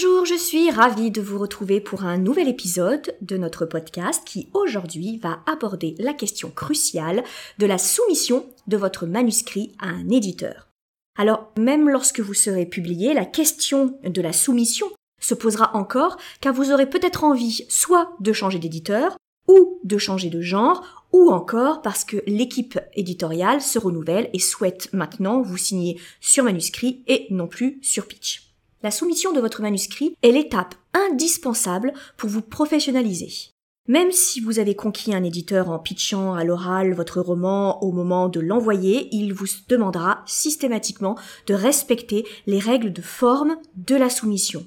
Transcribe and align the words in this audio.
Bonjour, 0.00 0.26
je 0.26 0.36
suis 0.36 0.70
ravie 0.70 1.10
de 1.10 1.20
vous 1.20 1.40
retrouver 1.40 1.80
pour 1.80 2.04
un 2.04 2.18
nouvel 2.18 2.46
épisode 2.46 3.16
de 3.20 3.36
notre 3.36 3.66
podcast 3.66 4.22
qui 4.24 4.48
aujourd'hui 4.54 5.18
va 5.18 5.40
aborder 5.44 5.96
la 5.98 6.14
question 6.14 6.50
cruciale 6.50 7.24
de 7.58 7.66
la 7.66 7.78
soumission 7.78 8.46
de 8.68 8.76
votre 8.76 9.06
manuscrit 9.06 9.72
à 9.80 9.88
un 9.88 10.08
éditeur. 10.08 10.68
Alors, 11.16 11.52
même 11.58 11.88
lorsque 11.88 12.20
vous 12.20 12.32
serez 12.32 12.64
publié, 12.64 13.12
la 13.12 13.24
question 13.24 13.98
de 14.04 14.22
la 14.22 14.32
soumission 14.32 14.86
se 15.20 15.34
posera 15.34 15.74
encore 15.74 16.16
car 16.40 16.54
vous 16.54 16.70
aurez 16.70 16.88
peut-être 16.88 17.24
envie 17.24 17.66
soit 17.68 18.12
de 18.20 18.32
changer 18.32 18.60
d'éditeur 18.60 19.16
ou 19.48 19.80
de 19.82 19.98
changer 19.98 20.30
de 20.30 20.40
genre 20.40 21.08
ou 21.10 21.32
encore 21.32 21.82
parce 21.82 22.04
que 22.04 22.18
l'équipe 22.28 22.78
éditoriale 22.94 23.60
se 23.60 23.80
renouvelle 23.80 24.30
et 24.32 24.38
souhaite 24.38 24.92
maintenant 24.92 25.42
vous 25.42 25.56
signer 25.56 26.00
sur 26.20 26.44
manuscrit 26.44 27.02
et 27.08 27.26
non 27.30 27.48
plus 27.48 27.80
sur 27.82 28.06
pitch. 28.06 28.47
La 28.82 28.90
soumission 28.90 29.32
de 29.32 29.40
votre 29.40 29.60
manuscrit 29.60 30.16
est 30.22 30.30
l'étape 30.30 30.74
indispensable 30.94 31.92
pour 32.16 32.30
vous 32.30 32.42
professionnaliser. 32.42 33.50
Même 33.88 34.12
si 34.12 34.40
vous 34.40 34.58
avez 34.58 34.76
conquis 34.76 35.14
un 35.14 35.24
éditeur 35.24 35.70
en 35.70 35.78
pitchant 35.78 36.34
à 36.34 36.44
l'oral 36.44 36.92
votre 36.92 37.20
roman 37.20 37.82
au 37.82 37.90
moment 37.90 38.28
de 38.28 38.38
l'envoyer, 38.38 39.08
il 39.12 39.32
vous 39.32 39.46
demandera 39.68 40.22
systématiquement 40.26 41.16
de 41.46 41.54
respecter 41.54 42.26
les 42.46 42.58
règles 42.58 42.92
de 42.92 43.00
forme 43.02 43.56
de 43.76 43.96
la 43.96 44.10
soumission. 44.10 44.66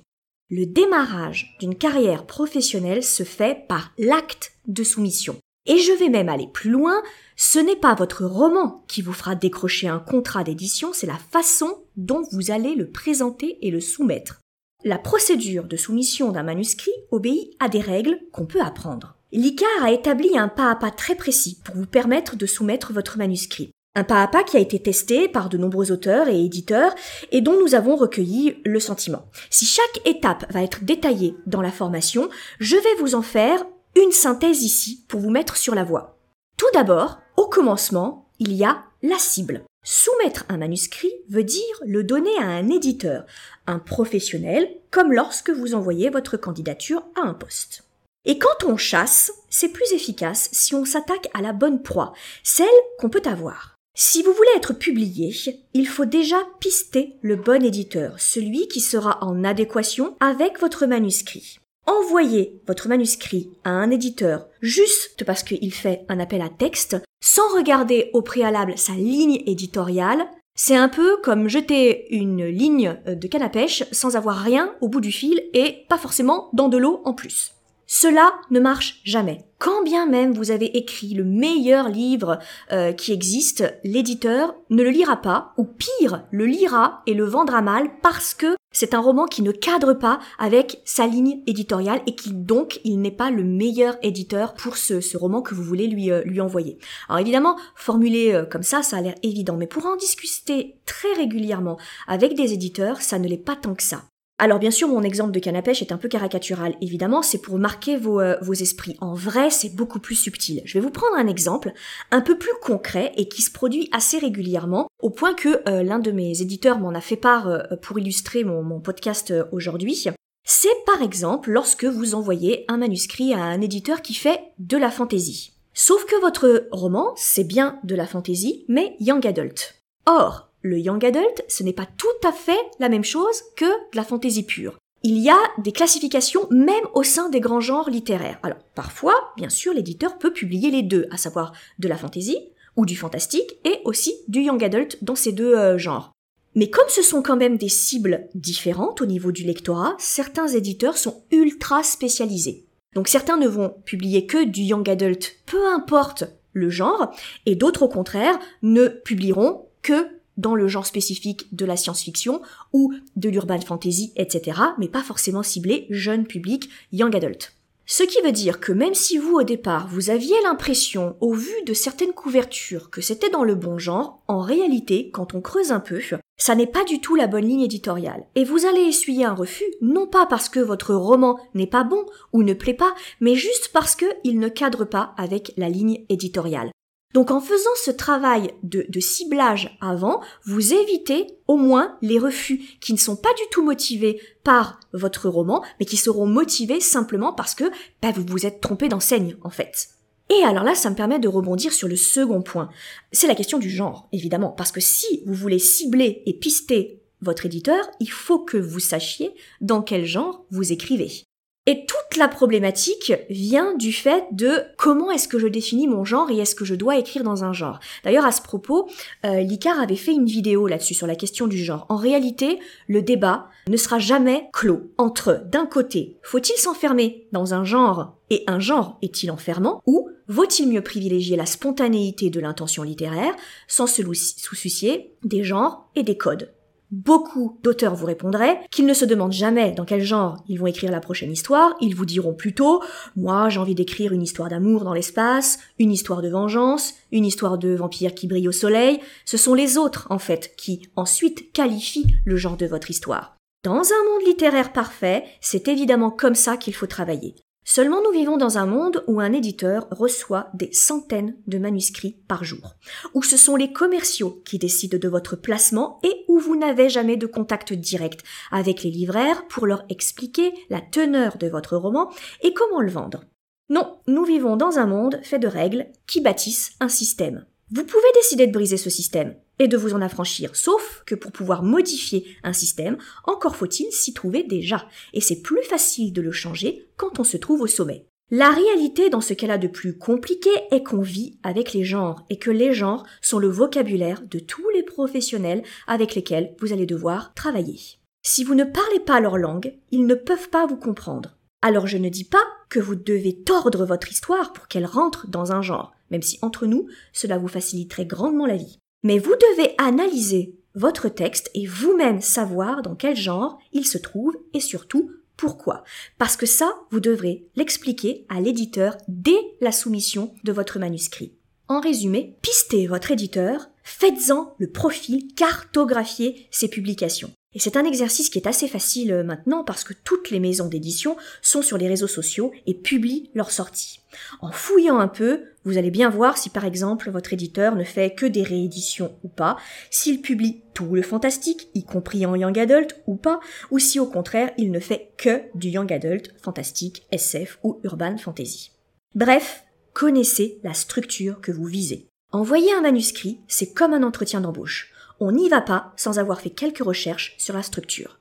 Le 0.50 0.66
démarrage 0.66 1.56
d'une 1.60 1.76
carrière 1.76 2.26
professionnelle 2.26 3.04
se 3.04 3.24
fait 3.24 3.66
par 3.70 3.94
l'acte 3.98 4.54
de 4.68 4.84
soumission. 4.84 5.38
Et 5.66 5.78
je 5.78 5.92
vais 5.92 6.10
même 6.10 6.30
aller 6.30 6.48
plus 6.52 6.72
loin, 6.72 7.02
ce 7.36 7.60
n'est 7.60 7.76
pas 7.76 7.94
votre 7.94 8.26
roman 8.26 8.84
qui 8.88 9.02
vous 9.02 9.14
fera 9.14 9.36
décrocher 9.36 9.88
un 9.88 10.00
contrat 10.00 10.44
d'édition, 10.44 10.92
c'est 10.92 11.08
la 11.08 11.20
façon 11.32 11.84
dont 11.96 12.24
vous 12.32 12.50
allez 12.50 12.74
le 12.74 12.90
présenter 12.90 13.58
et 13.62 13.70
le 13.70 13.80
soumettre. 13.80 14.40
La 14.84 14.98
procédure 14.98 15.66
de 15.66 15.78
soumission 15.78 16.32
d'un 16.32 16.42
manuscrit 16.42 16.92
obéit 17.12 17.56
à 17.60 17.70
des 17.70 17.82
règles 17.82 18.20
qu'on 18.32 18.48
peut 18.48 18.62
apprendre. 18.62 19.16
L'ICAR 19.32 19.84
a 19.84 19.92
établi 19.92 20.36
un 20.38 20.48
pas 20.48 20.72
à 20.72 20.76
pas 20.76 20.90
très 20.90 21.16
précis 21.16 21.60
pour 21.64 21.76
vous 21.76 21.86
permettre 21.86 22.36
de 22.36 22.48
soumettre 22.48 22.92
votre 22.92 23.20
manuscrit. 23.20 23.72
Un 23.94 24.04
pas 24.04 24.24
à 24.24 24.28
pas 24.28 24.44
qui 24.44 24.58
a 24.58 24.62
été 24.62 24.82
testé 24.82 25.28
par 25.28 25.50
de 25.50 25.58
nombreux 25.58 25.92
auteurs 25.92 26.30
et 26.30 26.44
éditeurs 26.44 26.96
et 27.32 27.42
dont 27.42 27.60
nous 27.60 27.76
avons 27.76 27.96
recueilli 27.96 28.58
le 28.66 28.80
sentiment. 28.80 29.30
Si 29.50 29.66
chaque 29.66 30.08
étape 30.08 30.52
va 30.52 30.64
être 30.64 30.84
détaillée 30.84 31.36
dans 31.46 31.62
la 31.62 31.72
formation, 31.72 32.30
je 32.60 32.78
vais 32.78 32.96
vous 33.00 33.16
en 33.16 33.22
faire 33.22 33.64
une 33.96 34.12
synthèse 34.12 34.64
ici 34.64 35.06
pour 35.08 35.20
vous 35.20 35.30
mettre 35.30 35.58
sur 35.58 35.76
la 35.76 35.84
voie. 35.84 36.18
Tout 36.58 36.70
d'abord, 36.74 37.20
au 37.38 37.48
commencement, 37.48 38.30
il 38.40 38.54
y 38.54 38.64
a 38.64 38.84
la 39.02 39.18
cible. 39.18 39.64
Soumettre 39.84 40.46
un 40.50 40.58
manuscrit 40.58 41.12
veut 41.28 41.44
dire 41.44 41.76
le 41.86 42.04
donner 42.04 42.38
à 42.38 42.46
un 42.46 42.70
éditeur, 42.70 43.26
un 43.66 43.80
professionnel, 43.80 44.70
comme 44.92 45.12
lorsque 45.12 45.50
vous 45.50 45.74
envoyez 45.74 46.10
votre 46.10 46.38
candidature 46.38 47.04
à 47.16 47.28
un 47.28 47.34
poste. 47.34 47.84
Et 48.26 48.38
quand 48.38 48.64
on 48.66 48.78
chasse, 48.78 49.32
c'est 49.50 49.70
plus 49.70 49.92
efficace 49.94 50.50
si 50.52 50.76
on 50.76 50.86
s'attaque 50.86 51.30
à 51.34 51.42
la 51.42 51.54
bonne 51.54 51.82
proie, 51.82 52.14
celle 52.44 52.68
qu'on 53.00 53.10
peut 53.10 53.24
avoir. 53.26 53.76
Si 53.96 54.22
vous 54.22 54.34
voulez 54.34 54.50
être 54.56 54.74
publié, 54.74 55.36
il 55.74 55.88
faut 55.88 56.06
déjà 56.06 56.38
pister 56.60 57.18
le 57.22 57.36
bon 57.36 57.64
éditeur, 57.66 58.20
celui 58.20 58.68
qui 58.68 58.80
sera 58.80 59.24
en 59.24 59.44
adéquation 59.44 60.16
avec 60.20 60.60
votre 60.60 60.86
manuscrit 60.86 61.58
envoyez 62.00 62.62
votre 62.68 62.88
manuscrit 62.88 63.50
à 63.64 63.72
un 63.72 63.92
éditeur 63.92 64.48
juste 64.62 65.24
parce 65.26 65.44
qu'il 65.44 65.74
fait 65.74 66.06
un 66.10 66.20
appel 66.20 66.42
à 66.42 66.50
texte, 66.50 66.98
sans 67.22 67.48
regarder 67.56 68.10
au 68.14 68.22
préalable 68.22 68.78
sa 68.78 68.94
ligne 68.94 69.42
éditoriale, 69.46 70.26
c'est 70.56 70.76
un 70.76 70.90
peu 70.90 71.18
comme 71.24 71.48
jeter 71.48 72.14
une 72.16 72.46
ligne 72.46 72.98
de 73.08 73.28
canne 73.28 73.42
à 73.42 73.50
pêche 73.50 73.84
sans 73.92 74.16
avoir 74.16 74.38
rien 74.38 74.76
au 74.82 74.90
bout 74.90 75.02
du 75.02 75.12
fil 75.12 75.42
et 75.54 75.86
pas 75.88 75.98
forcément 75.98 76.50
dans 76.54 76.70
de 76.70 76.78
l'eau 76.78 77.02
en 77.06 77.14
plus. 77.14 77.54
Cela 77.94 78.40
ne 78.52 78.62
marche 78.62 79.02
jamais. 79.04 79.44
Quand 79.58 79.84
bien 79.84 80.06
même 80.06 80.32
vous 80.34 80.52
avez 80.52 80.78
écrit 80.78 81.14
le 81.14 81.26
meilleur 81.26 81.90
livre 81.90 82.40
euh, 82.72 82.94
qui 82.94 83.12
existe, 83.12 83.66
l'éditeur 83.84 84.56
ne 84.70 84.82
le 84.82 84.92
lira 84.92 85.18
pas, 85.18 85.52
ou 85.58 85.66
pire, 85.66 86.24
le 86.32 86.46
lira 86.46 87.02
et 87.06 87.14
le 87.14 87.26
vendra 87.26 87.62
mal 87.62 87.90
parce 88.02 88.34
que 88.34 88.56
c'est 88.72 88.94
un 88.94 89.02
roman 89.02 89.26
qui 89.26 89.42
ne 89.42 89.52
cadre 89.52 89.94
pas 89.94 90.20
avec 90.40 90.82
sa 90.86 91.06
ligne 91.06 91.42
éditoriale 91.48 92.02
et 92.08 92.16
qui 92.16 92.32
donc 92.32 92.80
il 92.86 93.02
n'est 93.02 93.12
pas 93.12 93.30
le 93.30 93.44
meilleur 93.44 93.98
éditeur 94.04 94.54
pour 94.54 94.78
ce, 94.78 95.18
roman 95.18 95.42
que 95.42 95.54
vous 95.54 95.62
voulez 95.62 95.88
lui, 95.88 96.12
euh, 96.12 96.24
envoyer. 96.42 96.78
Alors 97.10 97.20
évidemment, 97.20 97.58
formulé 97.76 98.32
euh, 98.32 98.46
comme 98.46 98.64
ça, 98.64 98.84
ça 98.84 99.00
a 99.00 99.02
l'air 99.02 99.16
évident, 99.22 99.58
mais 99.58 99.68
pour 99.68 99.86
en 99.86 99.98
discuter 99.98 100.78
très 100.86 101.12
régulièrement 101.18 101.78
avec 102.08 102.36
des 102.36 102.54
éditeurs, 102.54 103.02
ça 103.02 103.20
ne 103.20 103.28
l'est 103.28 103.36
pas 103.36 103.58
tant 103.58 103.76
que 103.76 103.84
ça. 103.84 104.04
Alors 104.38 104.58
bien 104.58 104.72
sûr, 104.72 104.88
mon 104.88 105.04
exemple 105.04 105.32
de 105.32 105.40
canne 105.40 105.56
est 105.56 105.92
un 105.92 105.98
peu 105.98 106.08
caricatural, 106.08 106.76
évidemment, 106.82 107.22
c'est 107.22 107.42
pour 107.42 107.60
marquer 107.60 107.96
vos, 107.96 108.20
euh, 108.20 108.38
vos 108.42 108.54
esprits. 108.54 108.98
En 109.00 109.14
vrai, 109.14 109.52
c'est 109.52 109.76
beaucoup 109.76 110.00
plus 110.00 110.16
subtil. 110.16 110.64
Je 110.66 110.74
vais 110.74 110.80
vous 110.84 110.90
prendre 110.90 111.16
un 111.16 111.28
exemple 111.28 111.74
un 112.10 112.22
peu 112.22 112.38
plus 112.38 112.54
concret 112.64 113.12
et 113.18 113.28
qui 113.28 113.44
se 113.44 113.52
produit 113.52 113.88
assez 113.92 114.18
régulièrement, 114.18 114.88
au 115.00 115.12
point 115.12 115.36
que 115.36 115.62
euh, 115.70 115.84
l'un 115.84 116.00
de 116.00 116.10
mes 116.10 116.42
éditeurs 116.42 116.80
m'en 116.80 116.90
a 116.90 117.02
fait 117.02 117.18
part 117.18 117.48
euh, 117.48 117.62
pour 117.84 118.00
illustrer 118.00 118.44
mon, 118.44 118.64
mon 118.64 118.80
podcast 118.80 119.32
aujourd'hui. 119.52 120.08
C'est 120.44 120.86
par 120.88 121.04
exemple 121.04 121.52
lorsque 121.52 121.86
vous 121.86 122.16
envoyez 122.16 122.66
un 122.68 122.78
manuscrit 122.78 123.34
à 123.36 123.44
un 123.44 123.62
éditeur 123.62 124.02
qui 124.02 124.16
fait 124.16 124.40
de 124.58 124.78
la 124.78 124.90
fantaisie. 124.90 125.54
Sauf 125.74 126.06
que 126.06 126.20
votre 126.20 126.68
roman, 126.72 127.14
c'est 127.16 127.44
bien 127.44 127.80
de 127.84 127.96
la 127.96 128.08
fantaisie, 128.08 128.66
mais 128.68 128.96
young 129.00 129.26
adult. 129.26 129.76
Or, 130.06 130.51
le 130.62 130.80
young 130.80 131.04
adult, 131.04 131.44
ce 131.48 131.64
n'est 131.64 131.74
pas 131.74 131.88
tout 131.98 132.08
à 132.28 132.32
fait 132.32 132.60
la 132.80 132.90
même 132.90 133.04
chose 133.04 133.44
que 133.56 133.66
de 133.66 133.96
la 133.96 134.04
fantaisie 134.04 134.46
pure. 134.46 134.78
Il 135.04 135.18
y 135.18 135.30
a 135.30 135.40
des 135.58 135.72
classifications 135.72 136.48
même 136.52 136.86
au 136.94 137.02
sein 137.02 137.30
des 137.30 137.40
grands 137.40 137.60
genres 137.60 137.90
littéraires. 137.90 138.40
Alors, 138.44 138.60
parfois, 138.76 139.16
bien 139.36 139.50
sûr, 139.50 139.74
l'éditeur 139.74 140.20
peut 140.20 140.32
publier 140.32 140.70
les 140.70 140.84
deux, 140.84 141.08
à 141.10 141.18
savoir 141.18 141.54
de 141.80 141.88
la 141.88 141.98
fantaisie 141.98 142.38
ou 142.78 142.86
du 142.86 142.96
fantastique 142.96 143.58
et 143.66 143.80
aussi 143.84 144.14
du 144.28 144.42
young 144.42 144.64
adult 144.64 145.04
dans 145.04 145.16
ces 145.16 145.32
deux 145.32 145.56
euh, 145.56 145.78
genres. 145.80 146.12
Mais 146.54 146.70
comme 146.70 146.88
ce 146.90 147.02
sont 147.02 147.22
quand 147.22 147.38
même 147.38 147.58
des 147.58 147.70
cibles 147.70 148.28
différentes 148.36 149.02
au 149.02 149.06
niveau 149.06 149.32
du 149.32 149.44
lectorat, 149.44 149.96
certains 149.98 150.48
éditeurs 150.48 150.98
sont 150.98 151.24
ultra 151.32 151.82
spécialisés. 151.82 152.66
Donc 152.94 153.08
certains 153.08 153.38
ne 153.38 153.48
vont 153.48 153.74
publier 153.86 154.26
que 154.26 154.44
du 154.44 154.62
young 154.62 154.88
adult, 154.90 155.38
peu 155.46 155.66
importe 155.74 156.26
le 156.54 156.70
genre, 156.70 157.16
et 157.46 157.56
d'autres 157.56 157.84
au 157.84 157.88
contraire 157.88 158.38
ne 158.62 158.88
publieront 158.88 159.70
que 159.82 160.21
dans 160.38 160.56
le 160.56 160.68
genre 160.68 160.86
spécifique 160.86 161.48
de 161.56 161.66
la 161.66 161.78
science-fiction 161.78 162.42
ou 162.74 162.94
de 163.16 163.30
l'urban 163.30 163.60
fantasy, 163.62 164.14
etc., 164.16 164.60
mais 164.78 164.88
pas 164.88 165.04
forcément 165.04 165.44
ciblé 165.44 165.88
jeune 165.90 166.26
public, 166.26 166.70
young 166.92 167.16
adult. 167.16 167.54
Ce 167.94 168.04
qui 168.04 168.22
veut 168.24 168.32
dire 168.32 168.62
que 168.62 168.72
même 168.72 168.94
si 168.94 169.18
vous 169.18 169.34
au 169.34 169.44
départ 169.44 169.90
vous 169.90 170.10
aviez 170.10 170.36
l'impression, 170.44 171.18
au 171.20 171.34
vu 171.34 171.52
de 171.66 171.74
certaines 171.74 172.14
couvertures, 172.14 172.90
que 172.90 173.02
c'était 173.02 173.30
dans 173.30 173.44
le 173.44 173.54
bon 173.54 173.78
genre, 173.78 174.22
en 174.30 174.40
réalité, 174.40 175.10
quand 175.12 175.34
on 175.34 175.42
creuse 175.42 175.74
un 175.74 175.82
peu, 175.82 176.00
ça 176.38 176.56
n'est 176.56 176.68
pas 176.68 176.86
du 176.86 177.02
tout 177.02 177.16
la 177.16 177.28
bonne 177.28 177.46
ligne 177.46 177.64
éditoriale. 177.64 178.26
Et 178.36 178.46
vous 178.46 178.66
allez 178.66 178.82
essuyer 178.82 179.26
un 179.26 179.34
refus, 179.34 179.66
non 179.82 180.08
pas 180.08 180.26
parce 180.26 180.48
que 180.48 180.62
votre 180.62 180.94
roman 180.96 181.38
n'est 181.54 181.68
pas 181.68 181.84
bon 181.84 182.06
ou 182.32 182.44
ne 182.44 182.54
plaît 182.54 182.74
pas, 182.74 182.94
mais 183.20 183.36
juste 183.36 183.72
parce 183.74 183.96
qu'il 183.96 184.40
ne 184.40 184.48
cadre 184.48 184.86
pas 184.86 185.14
avec 185.18 185.52
la 185.58 185.68
ligne 185.68 186.06
éditoriale. 186.08 186.72
Donc 187.14 187.32
en 187.32 187.42
faisant 187.42 187.76
ce 187.84 187.92
travail 187.92 188.54
de, 188.64 189.00
ciblage 189.00 189.78
avant, 189.82 190.22
vous 190.46 190.74
évitez 190.74 191.28
au 191.48 191.58
moins 191.58 191.98
les 192.02 192.20
refus 192.20 192.62
qui 192.80 192.94
ne 192.94 192.98
sont 192.98 193.16
pas 193.16 193.34
du 193.34 193.44
tout 193.52 193.64
motivés 193.64 194.22
par 194.44 194.80
votre 194.94 195.28
roman, 195.28 195.64
mais 195.80 195.86
qui 195.86 195.98
seront 195.98 196.26
motivés 196.26 196.80
simplement 196.80 197.34
parce 197.34 197.56
que 197.56 197.70
bah, 198.02 198.12
vous 198.16 198.24
vous 198.28 198.46
êtes 198.46 198.62
trompé 198.62 198.88
d'enseigne 198.88 199.36
en 199.44 199.50
fait. 199.50 199.90
Et 200.30 200.44
alors 200.44 200.64
là, 200.64 200.76
ça 200.76 200.90
me 200.90 200.96
permet 200.96 201.20
de 201.20 201.28
rebondir 201.28 201.74
sur 201.74 201.90
le 201.90 201.98
second 201.98 202.42
point. 202.42 202.70
C'est 203.12 203.28
la 203.28 203.36
question 203.36 203.60
du 203.60 203.70
genre, 203.70 204.08
évidemment, 204.14 204.50
parce 204.50 204.72
que 204.72 204.80
si 204.80 205.24
vous 205.26 205.34
voulez 205.34 205.60
cibler 205.60 206.24
et 206.26 206.34
pister 206.34 207.02
votre 207.22 207.46
éditeur, 207.46 207.84
il 208.00 208.10
faut 208.10 208.40
que 208.40 208.58
vous 208.58 208.80
sachiez 208.80 209.36
dans 209.60 209.82
quel 209.82 210.06
genre 210.06 210.46
vous 210.50 210.72
écrivez. 210.72 211.26
Et 211.68 211.86
toute 211.86 212.18
la 212.18 212.28
problématique 212.28 213.14
vient 213.30 213.76
du 213.76 213.94
fait 213.94 214.26
de 214.32 214.64
comment 214.78 215.12
est-ce 215.12 215.28
que 215.28 215.38
je 215.38 215.46
définis 215.46 215.88
mon 215.88 216.04
genre 216.04 216.32
et 216.32 216.40
est-ce 216.40 216.56
que 216.56 216.66
je 216.66 216.74
dois 216.74 216.98
écrire 216.98 217.24
dans 217.24 217.44
un 217.44 217.54
genre. 217.54 217.80
D'ailleurs, 218.04 218.26
à 218.26 218.32
ce 218.32 218.42
propos, 218.42 218.90
euh, 219.26 219.42
Licard 219.42 219.80
avait 219.80 219.96
fait 219.96 220.12
une 220.12 220.26
vidéo 220.26 220.66
là-dessus 220.66 220.96
sur 220.96 221.06
la 221.06 221.16
question 221.16 221.46
du 221.46 221.64
genre. 221.64 221.86
En 221.90 221.98
réalité, 221.98 222.60
le 222.88 223.04
débat 223.04 223.48
ne 223.68 223.78
sera 223.78 224.00
jamais 224.00 224.50
clos 224.52 224.92
entre, 224.98 225.44
d'un 225.52 225.68
côté, 225.68 226.18
faut-il 226.24 226.58
s'enfermer 226.58 227.28
dans 227.32 227.54
un 227.54 227.64
genre 227.64 228.18
et 228.32 228.44
un 228.48 228.60
genre 228.60 228.98
est-il 229.04 229.30
enfermant 229.30 229.84
ou 229.86 230.10
vaut-il 230.28 230.68
mieux 230.68 230.82
privilégier 230.82 231.38
la 231.38 231.46
spontanéité 231.46 232.32
de 232.32 232.40
l'intention 232.40 232.82
littéraire 232.82 233.36
sans 233.68 233.86
se 233.86 234.02
soucier 234.14 235.14
des 235.24 235.44
genres 235.44 235.92
et 235.96 236.02
des 236.02 236.18
codes? 236.18 236.52
Beaucoup 236.92 237.58
d'auteurs 237.64 237.96
vous 237.96 238.06
répondraient 238.06 238.60
qu'ils 238.70 238.86
ne 238.86 238.94
se 238.94 239.06
demandent 239.06 239.32
jamais 239.32 239.72
dans 239.72 239.86
quel 239.86 240.02
genre 240.02 240.44
ils 240.50 240.60
vont 240.60 240.68
écrire 240.68 240.92
la 240.92 241.00
prochaine 241.00 241.32
histoire, 241.32 241.74
ils 241.80 241.96
vous 241.96 242.06
diront 242.06 242.34
plutôt 242.34 242.84
moi 243.16 243.48
j'ai 243.48 243.62
envie 243.62 243.76
d'écrire 243.76 244.12
une 244.12 244.22
histoire 244.22 244.50
d'amour 244.50 244.84
dans 244.84 244.94
l'espace, 244.94 245.60
une 245.80 245.94
histoire 245.94 246.22
de 246.22 246.28
vengeance, 246.28 246.94
une 247.14 247.26
histoire 247.26 247.58
de 247.58 247.74
vampire 247.74 248.14
qui 248.14 248.28
brille 248.28 248.50
au 248.50 248.52
soleil, 248.52 249.00
ce 249.24 249.38
sont 249.38 249.54
les 249.54 249.78
autres 249.78 250.06
en 250.10 250.20
fait 250.20 250.54
qui 250.58 250.82
ensuite 250.98 251.54
qualifient 251.54 252.14
le 252.26 252.36
genre 252.36 252.58
de 252.58 252.66
votre 252.66 252.90
histoire. 252.90 253.38
Dans 253.64 253.72
un 253.72 254.12
monde 254.12 254.28
littéraire 254.28 254.74
parfait, 254.74 255.24
c'est 255.40 255.70
évidemment 255.70 256.12
comme 256.12 256.36
ça 256.36 256.58
qu'il 256.58 256.74
faut 256.74 256.88
travailler. 256.88 257.36
Seulement 257.64 258.02
nous 258.04 258.12
vivons 258.12 258.38
dans 258.38 258.58
un 258.58 258.66
monde 258.66 259.04
où 259.08 259.20
un 259.20 259.34
éditeur 259.34 259.88
reçoit 259.92 260.50
des 260.54 260.72
centaines 260.74 261.38
de 261.46 261.60
manuscrits 261.60 262.18
par 262.28 262.44
jour, 262.44 262.76
où 263.14 263.22
ce 263.22 263.38
sont 263.38 263.56
les 263.56 263.72
commerciaux 263.72 264.42
qui 264.46 264.58
décident 264.58 264.98
de 264.98 265.08
votre 265.08 265.36
placement 265.36 266.00
et 266.04 266.26
où 266.28 266.40
vous 266.40 266.56
n'avez 266.56 266.90
jamais 266.90 267.18
de 267.18 267.28
contact 267.28 267.72
direct 267.74 268.24
avec 268.52 268.84
les 268.84 268.90
livraires 268.90 269.48
pour 269.48 269.68
leur 269.68 269.86
expliquer 269.90 270.54
la 270.70 270.82
teneur 270.82 271.38
de 271.38 271.48
votre 271.48 271.78
roman 271.78 272.12
et 272.42 272.54
comment 272.54 272.82
le 272.82 272.92
vendre. 272.92 273.24
Non, 273.70 274.00
nous 274.08 274.26
vivons 274.26 274.58
dans 274.58 274.80
un 274.80 274.88
monde 274.88 275.20
fait 275.24 275.40
de 275.40 275.48
règles 275.48 275.88
qui 276.08 276.20
bâtissent 276.20 276.74
un 276.80 276.90
système. 276.90 277.46
Vous 277.74 277.86
pouvez 277.86 278.12
décider 278.16 278.48
de 278.48 278.52
briser 278.52 278.76
ce 278.76 278.90
système 278.90 279.36
et 279.60 279.68
de 279.68 279.78
vous 279.78 279.94
en 279.94 280.02
affranchir, 280.02 280.56
sauf 280.56 281.04
que 281.06 281.16
pour 281.16 281.32
pouvoir 281.32 281.64
modifier 281.64 282.26
un 282.44 282.54
système, 282.54 282.98
encore 283.26 283.56
faut-il 283.56 283.92
s'y 283.92 284.14
trouver 284.14 284.44
déjà, 284.44 284.88
et 285.14 285.22
c'est 285.22 285.42
plus 285.42 285.64
facile 285.64 286.14
de 286.14 286.22
le 286.22 286.32
changer 286.32 286.88
quand 286.98 287.20
on 287.20 287.24
se 287.24 287.38
trouve 287.38 287.62
au 287.62 287.68
sommet. 287.68 288.06
La 288.34 288.50
réalité 288.50 289.10
dans 289.10 289.20
ce 289.20 289.34
cas-là 289.34 289.58
de 289.58 289.68
plus 289.68 289.98
compliqué 289.98 290.50
est 290.72 290.84
qu'on 290.84 291.02
vit 291.02 291.38
avec 291.44 291.74
les 291.74 291.84
genres 291.84 292.26
et 292.30 292.38
que 292.40 292.50
les 292.50 292.72
genres 292.72 293.06
sont 293.22 293.40
le 293.40 293.50
vocabulaire 293.50 294.22
de 294.22 294.40
tous 294.40 294.70
les 294.70 294.84
professionnels 294.84 295.64
avec 295.86 296.16
lesquels 296.16 296.56
vous 296.62 296.72
allez 296.72 296.86
devoir 296.86 297.34
travailler. 297.34 297.78
Si 298.24 298.46
vous 298.46 298.56
ne 298.56 298.64
parlez 298.64 299.02
pas 299.02 299.20
leur 299.20 299.38
langue, 299.38 299.74
ils 299.92 300.06
ne 300.06 300.16
peuvent 300.16 300.50
pas 300.50 300.66
vous 300.66 300.78
comprendre. 300.78 301.38
Alors 301.62 301.88
je 301.88 301.98
ne 301.98 302.08
dis 302.08 302.24
pas 302.24 302.44
que 302.70 302.80
vous 302.80 302.96
devez 302.96 303.36
tordre 303.36 303.86
votre 303.86 304.10
histoire 304.10 304.54
pour 304.54 304.70
qu'elle 304.70 304.86
rentre 304.86 305.28
dans 305.28 305.52
un 305.52 305.62
genre, 305.62 305.92
même 306.10 306.22
si 306.22 306.40
entre 306.42 306.66
nous, 306.66 306.88
cela 307.12 307.38
vous 307.38 307.50
faciliterait 307.50 308.06
grandement 308.06 308.46
la 308.46 308.56
vie. 308.56 308.80
Mais 309.04 309.18
vous 309.18 309.36
devez 309.36 309.74
analyser 309.78 310.56
votre 310.76 311.10
texte 311.10 311.50
et 311.54 311.66
vous-même 311.66 312.22
savoir 312.22 312.82
dans 312.82 312.96
quel 312.96 313.16
genre 313.16 313.60
il 313.74 313.86
se 313.86 313.98
trouve 313.98 314.38
et 314.54 314.60
surtout 314.60 315.12
pourquoi. 315.38 315.84
Parce 316.18 316.38
que 316.38 316.46
ça, 316.46 316.72
vous 316.92 317.00
devrez 317.00 317.48
l'expliquer 317.56 318.26
à 318.30 318.40
l'éditeur 318.40 318.98
dès 319.08 319.40
la 319.60 319.72
soumission 319.72 320.34
de 320.44 320.52
votre 320.52 320.78
manuscrit. 320.78 321.34
En 321.68 321.80
résumé, 321.80 322.38
pistez 322.42 322.86
votre 322.86 323.12
éditeur, 323.12 323.70
faites-en 323.84 324.54
le 324.60 324.70
profil, 324.70 325.34
cartographiez 325.36 326.48
ses 326.52 326.68
publications. 326.68 327.32
Et 327.54 327.60
c'est 327.60 327.76
un 327.76 327.84
exercice 327.84 328.30
qui 328.30 328.40
est 328.40 328.48
assez 328.48 328.70
facile 328.70 329.12
euh, 329.12 329.24
maintenant 329.24 329.66
parce 329.66 329.84
que 329.84 329.94
toutes 329.94 330.30
les 330.30 330.40
maisons 330.40 330.70
d'édition 330.70 331.18
sont 331.42 331.62
sur 331.62 331.78
les 331.78 331.90
réseaux 331.90 332.08
sociaux 332.08 332.54
et 332.66 332.74
publient 332.74 333.30
leurs 333.34 333.52
sorties. 333.52 334.00
En 334.40 334.52
fouillant 334.52 335.00
un 335.00 335.10
peu, 335.10 335.42
vous 335.66 335.78
allez 335.78 335.92
bien 335.92 336.10
voir 336.10 336.38
si 336.38 336.50
par 336.50 336.64
exemple 336.64 337.12
votre 337.12 337.34
éditeur 337.34 337.76
ne 337.76 337.84
fait 337.84 338.16
que 338.16 338.26
des 338.26 338.44
rééditions 338.44 339.18
ou 339.24 339.28
pas, 339.28 339.58
s'il 339.90 340.22
publie 340.22 340.62
tout 340.74 340.96
le 340.96 341.02
fantastique, 341.02 341.68
y 341.76 341.84
compris 341.84 342.26
en 342.26 342.36
young 342.36 342.58
adult 342.58 342.96
ou 343.06 343.16
pas, 343.16 343.42
ou 343.70 343.80
si 343.80 344.00
au 344.00 344.06
contraire 344.06 344.52
il 344.58 344.72
ne 344.72 344.80
fait 344.80 345.12
que 345.18 345.42
du 345.54 345.70
young 345.70 345.92
adult, 345.92 346.34
fantastique, 346.42 347.06
SF 347.12 347.60
ou 347.64 347.82
urban 347.84 348.18
fantasy. 348.18 348.72
Bref, 349.14 349.66
connaissez 349.94 350.60
la 350.64 350.74
structure 350.74 351.42
que 351.42 351.52
vous 351.52 351.66
visez. 351.66 352.08
Envoyer 352.32 352.72
un 352.74 352.82
manuscrit, 352.82 353.42
c'est 353.50 353.74
comme 353.74 353.94
un 353.94 354.04
entretien 354.04 354.40
d'embauche 354.40 354.91
on 355.22 355.32
n'y 355.32 355.48
va 355.48 355.62
pas 355.62 355.94
sans 355.96 356.20
avoir 356.20 356.42
fait 356.42 356.50
quelques 356.50 356.84
recherches 356.84 357.36
sur 357.38 357.54
la 357.54 357.64
structure. 357.64 358.20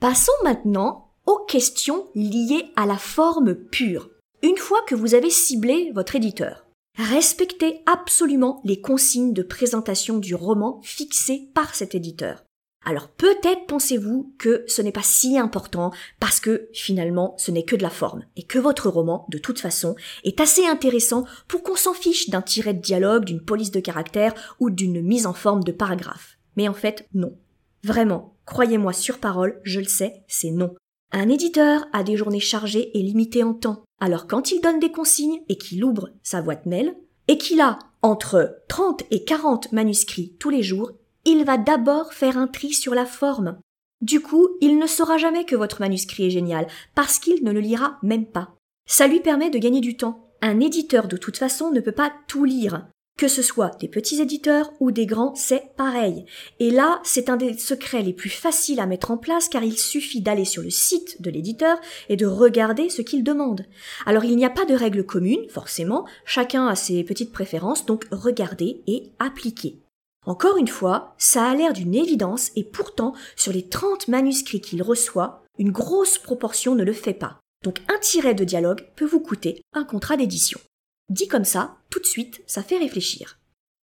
Passons 0.00 0.32
maintenant 0.42 1.08
aux 1.24 1.38
questions 1.38 2.08
liées 2.14 2.70
à 2.74 2.84
la 2.84 2.98
forme 2.98 3.54
pure. 3.54 4.10
Une 4.42 4.58
fois 4.58 4.80
que 4.88 4.96
vous 4.96 5.14
avez 5.14 5.30
ciblé 5.30 5.92
votre 5.94 6.16
éditeur, 6.16 6.66
respectez 6.98 7.80
absolument 7.86 8.60
les 8.64 8.80
consignes 8.80 9.32
de 9.32 9.44
présentation 9.44 10.18
du 10.18 10.34
roman 10.34 10.80
fixées 10.82 11.48
par 11.54 11.76
cet 11.76 11.94
éditeur. 11.94 12.42
Alors 12.84 13.08
peut-être 13.08 13.66
pensez-vous 13.66 14.34
que 14.38 14.64
ce 14.66 14.82
n'est 14.82 14.92
pas 14.92 15.02
si 15.02 15.38
important 15.38 15.92
parce 16.18 16.40
que 16.40 16.68
finalement 16.72 17.34
ce 17.38 17.50
n'est 17.50 17.64
que 17.64 17.76
de 17.76 17.82
la 17.82 17.90
forme 17.90 18.24
et 18.36 18.42
que 18.42 18.58
votre 18.58 18.88
roman, 18.88 19.26
de 19.28 19.38
toute 19.38 19.60
façon, 19.60 19.94
est 20.24 20.40
assez 20.40 20.66
intéressant 20.66 21.24
pour 21.46 21.62
qu'on 21.62 21.76
s'en 21.76 21.94
fiche 21.94 22.28
d'un 22.30 22.42
tiret 22.42 22.74
de 22.74 22.80
dialogue, 22.80 23.24
d'une 23.24 23.44
police 23.44 23.70
de 23.70 23.80
caractère 23.80 24.34
ou 24.58 24.70
d'une 24.70 25.00
mise 25.00 25.26
en 25.26 25.32
forme 25.32 25.62
de 25.62 25.72
paragraphe. 25.72 26.38
Mais 26.56 26.68
en 26.68 26.74
fait, 26.74 27.06
non. 27.14 27.36
Vraiment, 27.84 28.34
croyez-moi 28.46 28.92
sur 28.92 29.18
parole, 29.18 29.60
je 29.62 29.80
le 29.80 29.86
sais, 29.86 30.22
c'est 30.26 30.50
non. 30.50 30.74
Un 31.12 31.28
éditeur 31.28 31.86
a 31.92 32.02
des 32.02 32.16
journées 32.16 32.40
chargées 32.40 32.96
et 32.98 33.02
limitées 33.02 33.44
en 33.44 33.54
temps. 33.54 33.84
Alors 34.00 34.26
quand 34.26 34.50
il 34.50 34.60
donne 34.60 34.80
des 34.80 34.90
consignes 34.90 35.42
et 35.48 35.56
qu'il 35.56 35.84
ouvre 35.84 36.10
sa 36.22 36.42
boîte 36.42 36.66
mail, 36.66 36.96
et 37.28 37.38
qu'il 37.38 37.60
a 37.60 37.78
entre 38.02 38.58
30 38.68 39.04
et 39.12 39.24
40 39.24 39.72
manuscrits 39.72 40.34
tous 40.40 40.50
les 40.50 40.62
jours, 40.62 40.92
il 41.24 41.44
va 41.44 41.58
d'abord 41.58 42.12
faire 42.12 42.36
un 42.36 42.46
tri 42.46 42.72
sur 42.72 42.94
la 42.94 43.06
forme. 43.06 43.58
Du 44.00 44.20
coup, 44.20 44.48
il 44.60 44.78
ne 44.78 44.86
saura 44.86 45.16
jamais 45.16 45.44
que 45.44 45.54
votre 45.56 45.80
manuscrit 45.80 46.26
est 46.26 46.30
génial, 46.30 46.66
parce 46.94 47.18
qu'il 47.18 47.44
ne 47.44 47.52
le 47.52 47.60
lira 47.60 47.98
même 48.02 48.26
pas. 48.26 48.56
Ça 48.86 49.06
lui 49.06 49.20
permet 49.20 49.50
de 49.50 49.58
gagner 49.58 49.80
du 49.80 49.96
temps. 49.96 50.28
Un 50.40 50.58
éditeur 50.58 51.06
de 51.06 51.16
toute 51.16 51.36
façon 51.36 51.70
ne 51.70 51.80
peut 51.80 51.92
pas 51.92 52.12
tout 52.26 52.44
lire. 52.44 52.86
Que 53.16 53.28
ce 53.28 53.42
soit 53.42 53.78
des 53.78 53.86
petits 53.86 54.20
éditeurs 54.20 54.72
ou 54.80 54.90
des 54.90 55.06
grands, 55.06 55.34
c'est 55.36 55.76
pareil. 55.76 56.24
Et 56.58 56.70
là, 56.70 57.00
c'est 57.04 57.30
un 57.30 57.36
des 57.36 57.56
secrets 57.56 58.02
les 58.02 58.12
plus 58.12 58.30
faciles 58.30 58.80
à 58.80 58.86
mettre 58.86 59.12
en 59.12 59.18
place 59.18 59.48
car 59.48 59.62
il 59.62 59.78
suffit 59.78 60.22
d'aller 60.22 60.44
sur 60.44 60.62
le 60.62 60.70
site 60.70 61.22
de 61.22 61.30
l'éditeur 61.30 61.78
et 62.08 62.16
de 62.16 62.26
regarder 62.26 62.88
ce 62.88 63.02
qu'il 63.02 63.22
demande. 63.22 63.66
Alors 64.06 64.24
il 64.24 64.36
n'y 64.36 64.44
a 64.44 64.50
pas 64.50 64.64
de 64.64 64.74
règle 64.74 65.04
commune, 65.04 65.48
forcément, 65.48 66.04
chacun 66.24 66.66
a 66.66 66.74
ses 66.74 67.04
petites 67.04 67.32
préférences, 67.32 67.86
donc 67.86 68.06
regardez 68.10 68.82
et 68.88 69.12
appliquez. 69.20 69.81
Encore 70.24 70.56
une 70.56 70.68
fois, 70.68 71.14
ça 71.18 71.44
a 71.50 71.54
l'air 71.54 71.72
d'une 71.72 71.94
évidence 71.94 72.52
et 72.54 72.64
pourtant, 72.64 73.14
sur 73.36 73.52
les 73.52 73.68
30 73.68 74.08
manuscrits 74.08 74.60
qu'il 74.60 74.82
reçoit, 74.82 75.42
une 75.58 75.72
grosse 75.72 76.18
proportion 76.18 76.74
ne 76.74 76.84
le 76.84 76.92
fait 76.92 77.14
pas. 77.14 77.40
Donc 77.64 77.80
un 77.88 77.98
tiret 77.98 78.34
de 78.34 78.44
dialogue 78.44 78.86
peut 78.96 79.04
vous 79.04 79.20
coûter 79.20 79.62
un 79.72 79.84
contrat 79.84 80.16
d'édition. 80.16 80.60
Dit 81.08 81.28
comme 81.28 81.44
ça, 81.44 81.76
tout 81.90 82.00
de 82.00 82.06
suite, 82.06 82.42
ça 82.46 82.62
fait 82.62 82.78
réfléchir. 82.78 83.38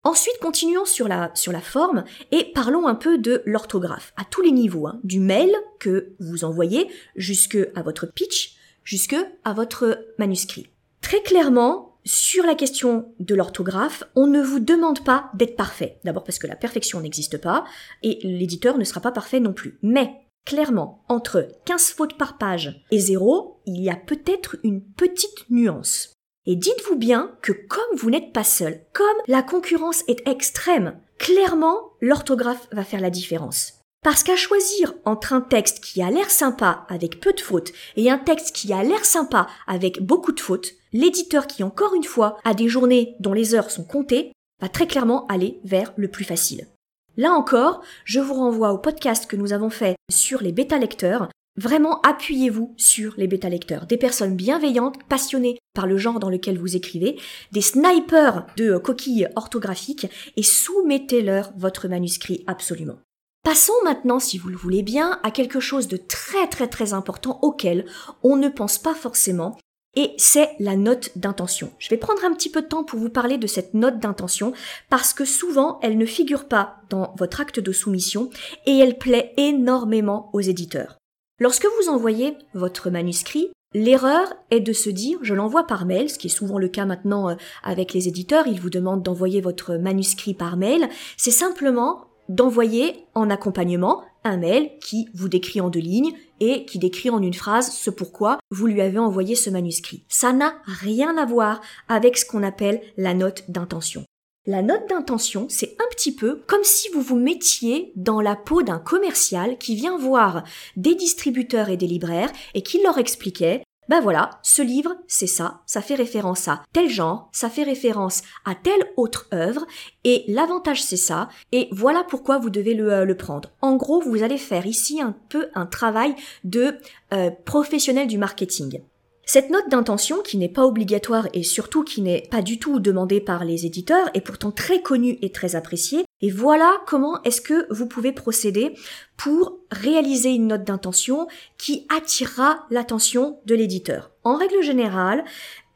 Ensuite, 0.05 0.38
continuons 0.40 0.85
sur 0.85 1.09
la, 1.09 1.33
forme 1.61 2.04
et 2.30 2.52
parlons 2.54 2.87
un 2.87 2.95
peu 2.95 3.18
de 3.18 3.42
l'orthographe, 3.45 4.12
à 4.16 4.25
tous 4.25 4.42
les 4.42 4.52
niveaux, 4.52 4.87
hein, 4.87 5.00
du 5.02 5.18
mail 5.18 5.50
que 5.80 6.12
vous 6.21 6.45
envoyez 6.45 6.88
jusque 7.16 7.59
à 7.75 7.83
votre 7.83 8.07
pitch, 8.07 8.57
jusque 8.85 9.16
à 9.45 9.52
votre 9.52 9.99
manuscrit. 10.18 10.68
Très 11.02 11.21
clairement, 11.23 11.98
sur 12.09 12.47
la 12.47 12.55
question 12.55 13.12
de 13.21 13.35
l'orthographe, 13.35 14.03
on 14.17 14.27
ne 14.27 14.43
vous 14.43 14.61
demande 14.61 15.05
pas 15.05 15.31
d'être 15.35 15.57
parfait. 15.57 16.00
D'abord 16.05 16.25
parce 16.25 16.38
que 16.38 16.47
la 16.47 16.57
perfection 16.57 17.00
n'existe 17.03 17.37
pas, 17.37 17.65
et 18.03 18.19
l'éditeur 18.23 18.79
ne 18.79 18.85
sera 18.85 19.03
pas 19.03 19.12
parfait 19.12 19.41
non 19.41 19.53
plus. 19.53 19.79
Mais, 19.83 20.11
clairement, 20.47 21.05
entre 21.09 21.49
15 21.67 21.91
fautes 21.91 22.17
par 22.17 22.38
page 22.38 22.83
et 22.91 22.99
0, 22.99 23.61
il 23.67 23.83
y 23.83 23.91
a 23.91 23.97
peut-être 23.97 24.57
une 24.65 24.83
petite 24.83 25.50
nuance. 25.50 26.15
Et 26.47 26.57
dites-vous 26.57 26.97
bien 26.97 27.37
que 27.43 27.53
comme 27.53 27.99
vous 27.99 28.09
n'êtes 28.09 28.33
pas 28.33 28.45
seul, 28.45 28.81
comme 28.95 29.07
la 29.27 29.43
concurrence 29.43 30.03
est 30.09 30.27
extrême, 30.27 30.99
clairement, 31.19 31.79
l'orthographe 32.00 32.69
va 32.73 32.85
faire 32.85 33.03
la 33.03 33.11
différence. 33.11 33.77
Parce 34.02 34.23
qu'à 34.23 34.37
choisir 34.37 34.95
entre 35.05 35.33
un 35.33 35.40
texte 35.40 35.81
qui 35.83 36.02
a 36.02 36.11
l'air 36.11 36.31
sympa 36.31 36.87
avec 36.88 37.21
peu 37.21 37.33
de 37.33 37.40
fautes 37.40 37.73
et 37.97 38.11
un 38.11 38.19
texte 38.19 38.55
qui 38.55 38.73
a 38.73 38.83
l'air 38.83 39.05
sympa 39.05 39.49
avec 39.67 40.02
beaucoup 40.02 40.33
de 40.33 40.40
fautes, 40.40 40.75
l'éditeur 40.93 41.47
qui 41.47 41.64
encore 41.64 41.95
une 41.95 42.05
fois 42.05 42.38
a 42.45 42.55
des 42.55 42.69
journées 42.69 43.17
dont 43.19 43.33
les 43.33 43.55
heures 43.55 43.71
sont 43.71 43.85
comptées 43.85 44.33
va 44.61 44.69
très 44.69 44.87
clairement 44.87 45.26
aller 45.26 45.61
vers 45.64 45.93
le 45.97 46.09
plus 46.09 46.25
facile. 46.25 46.69
Là 47.17 47.33
encore, 47.33 47.83
je 48.05 48.21
vous 48.21 48.35
renvoie 48.35 48.73
au 48.73 48.78
podcast 48.78 49.26
que 49.26 49.35
nous 49.35 49.52
avons 49.52 49.71
fait 49.71 49.97
sur 50.11 50.40
les 50.40 50.52
bêta-lecteurs. 50.52 51.28
Vraiment, 51.57 52.00
appuyez-vous 52.02 52.75
sur 52.76 53.14
les 53.17 53.26
bêta-lecteurs. 53.26 53.87
Des 53.87 53.97
personnes 53.97 54.37
bienveillantes, 54.37 55.02
passionnées 55.09 55.59
par 55.75 55.88
le 55.88 55.97
genre 55.97 56.21
dans 56.21 56.31
lequel 56.31 56.57
vous 56.57 56.76
écrivez, 56.76 57.19
des 57.50 57.61
snipers 57.61 58.47
de 58.57 58.78
coquilles 58.78 59.26
orthographiques 59.35 60.07
et 60.37 60.45
soumettez-leur 60.45 61.52
votre 61.57 61.88
manuscrit 61.88 62.45
absolument. 62.47 62.99
Passons 63.42 63.73
maintenant, 63.85 64.18
si 64.18 64.38
vous 64.38 64.49
le 64.49 64.57
voulez 64.57 64.83
bien, 64.83 65.21
à 65.23 65.30
quelque 65.30 65.61
chose 65.61 65.88
de 65.88 65.97
très 65.97 66.49
très 66.49 66.68
très 66.68 66.92
important 66.92 67.38
auquel 67.42 67.87
on 68.23 68.37
ne 68.37 68.49
pense 68.49 68.78
pas 68.78 68.95
forcément, 68.95 69.57
et 69.95 70.12
c'est 70.16 70.50
la 70.59 70.76
note 70.76 71.11
d'intention. 71.16 71.73
Je 71.78 71.88
vais 71.88 71.97
prendre 71.97 72.25
un 72.25 72.33
petit 72.33 72.50
peu 72.50 72.62
de 72.62 72.68
temps 72.68 72.85
pour 72.85 72.99
vous 72.99 73.09
parler 73.09 73.38
de 73.38 73.47
cette 73.47 73.75
note 73.75 73.99
d'intention 73.99 74.52
parce 74.90 75.12
que 75.12 75.25
souvent 75.25 75.80
elle 75.83 75.99
ne 75.99 76.07
figure 76.07 76.47
pas 76.47 76.76
dans 76.90 77.14
votre 77.18 77.40
acte 77.40 77.59
de 77.59 77.73
soumission 77.73 78.30
et 78.66 78.78
elle 78.78 78.99
plaît 78.99 79.33
énormément 79.37 80.30
aux 80.35 80.40
éditeurs. 80.40 80.99
Lorsque 81.40 81.66
vous 81.80 81.88
envoyez 81.88 82.37
votre 82.54 82.90
manuscrit, 82.90 83.50
L'erreur 83.75 84.33
est 84.50 84.61
de 84.61 84.73
se 84.73 84.88
dire 84.88 85.18
je 85.21 85.35
l'envoie 85.35 85.66
par 85.66 85.85
mail, 85.85 86.09
ce 86.09 86.18
qui 86.18 86.28
est 86.28 86.30
souvent 86.30 86.59
le 86.59 86.68
cas 86.68 86.87
maintenant 86.87 87.28
euh, 87.28 87.35
avec 87.62 87.92
les 87.92 88.09
éditeurs, 88.09 88.47
ils 88.47 88.59
vous 88.59 88.71
demandent 88.71 89.02
d'envoyer 89.02 89.42
votre 89.42 89.75
manuscrit 89.75 90.33
par 90.33 90.57
mail, 90.57 90.88
c'est 91.18 91.30
simplement 91.30 92.08
d'envoyer 92.28 93.06
en 93.14 93.30
accompagnement 93.30 94.02
un 94.25 94.37
mail 94.37 94.70
qui 94.80 95.08
vous 95.14 95.28
décrit 95.28 95.61
en 95.61 95.70
deux 95.70 95.80
lignes 95.80 96.12
et 96.40 96.64
qui 96.64 96.78
décrit 96.78 97.11
en 97.11 97.23
une 97.23 97.35
phrase 97.35 97.73
ce 97.73 97.90
pourquoi 97.90 98.38
vous 98.50 98.66
lui 98.66 98.80
avez 98.80 98.99
envoyé 98.99 99.35
ce 99.35 99.50
manuscrit. 99.50 100.04
Ça 100.08 100.32
n'a 100.32 100.54
rien 100.64 101.16
à 101.16 101.25
voir 101.25 101.61
avec 101.88 102.18
ce 102.18 102.26
qu'on 102.26 102.42
appelle 102.42 102.80
la 102.97 103.14
note 103.14 103.44
d'intention. 103.49 104.04
La 104.47 104.62
note 104.62 104.88
d'intention, 104.88 105.47
c'est 105.50 105.76
un 105.78 105.85
petit 105.90 106.14
peu 106.14 106.40
comme 106.47 106.64
si 106.64 106.88
vous 106.94 107.02
vous 107.02 107.18
mettiez 107.18 107.92
dans 107.97 108.23
la 108.23 108.35
peau 108.35 108.62
d'un 108.62 108.78
commercial 108.78 109.58
qui 109.58 109.75
vient 109.75 109.99
voir 109.99 110.42
des 110.76 110.94
distributeurs 110.94 111.68
et 111.68 111.76
des 111.76 111.87
libraires 111.87 112.32
et 112.54 112.62
qui 112.62 112.82
leur 112.82 112.97
expliquait 112.97 113.62
ben 113.88 114.00
voilà, 114.00 114.30
ce 114.42 114.61
livre, 114.61 114.95
c'est 115.07 115.26
ça, 115.26 115.61
ça 115.66 115.80
fait 115.80 115.95
référence 115.95 116.47
à 116.49 116.62
tel 116.73 116.90
genre, 116.90 117.30
ça 117.33 117.49
fait 117.49 117.62
référence 117.62 118.23
à 118.45 118.54
telle 118.54 118.92
autre 118.97 119.28
œuvre, 119.33 119.66
et 120.04 120.25
l'avantage 120.28 120.83
c'est 120.83 120.97
ça, 120.97 121.28
et 121.52 121.68
voilà 121.73 122.04
pourquoi 122.04 122.38
vous 122.38 122.50
devez 122.50 122.75
le, 122.75 122.92
euh, 122.92 123.14
prendre. 123.14 123.50
En 123.62 123.76
gros, 123.76 124.00
vous 124.00 124.23
allez 124.23 124.38
faire 124.38 124.66
ici 124.66 125.00
un 125.00 125.14
peu 125.28 125.49
un 125.54 125.66
travail 125.66 126.14
de 126.45 126.76
euh, 127.12 127.30
professionnel 127.45 128.07
du 128.07 128.18
marketing. 128.18 128.83
Cette 129.25 129.50
note 129.50 129.68
d'intention, 129.68 130.23
qui 130.23 130.38
n'est 130.38 130.49
pas 130.49 130.64
obligatoire 130.64 131.28
et 131.35 131.42
surtout 131.42 131.85
qui 131.85 132.00
n'est 132.00 132.26
pas 132.30 132.40
du 132.40 132.59
tout 132.59 132.80
demandée 132.80 133.21
par 133.21 133.45
les 133.45 133.66
éditeurs, 133.66 134.09
est 134.14 134.23
pourtant 134.23 134.50
très 134.50 134.80
connue 134.80 135.18
et 135.21 135.30
très 135.30 135.54
appréciée. 135.54 136.04
Et 136.21 136.31
voilà 136.31 136.79
comment 136.87 137.23
est-ce 137.23 137.41
que 137.41 137.73
vous 137.73 137.87
pouvez 137.87 138.13
procéder 138.13 138.75
pour 139.17 139.59
réaliser 139.71 140.31
une 140.31 140.49
note 140.49 140.65
d'intention 140.65 141.29
qui 141.59 141.87
attirera 141.89 142.67
l'attention 142.71 143.39
de 143.47 143.55
l'éditeur. 143.55 144.11
En 144.25 144.37
règle 144.37 144.63
générale, 144.63 145.25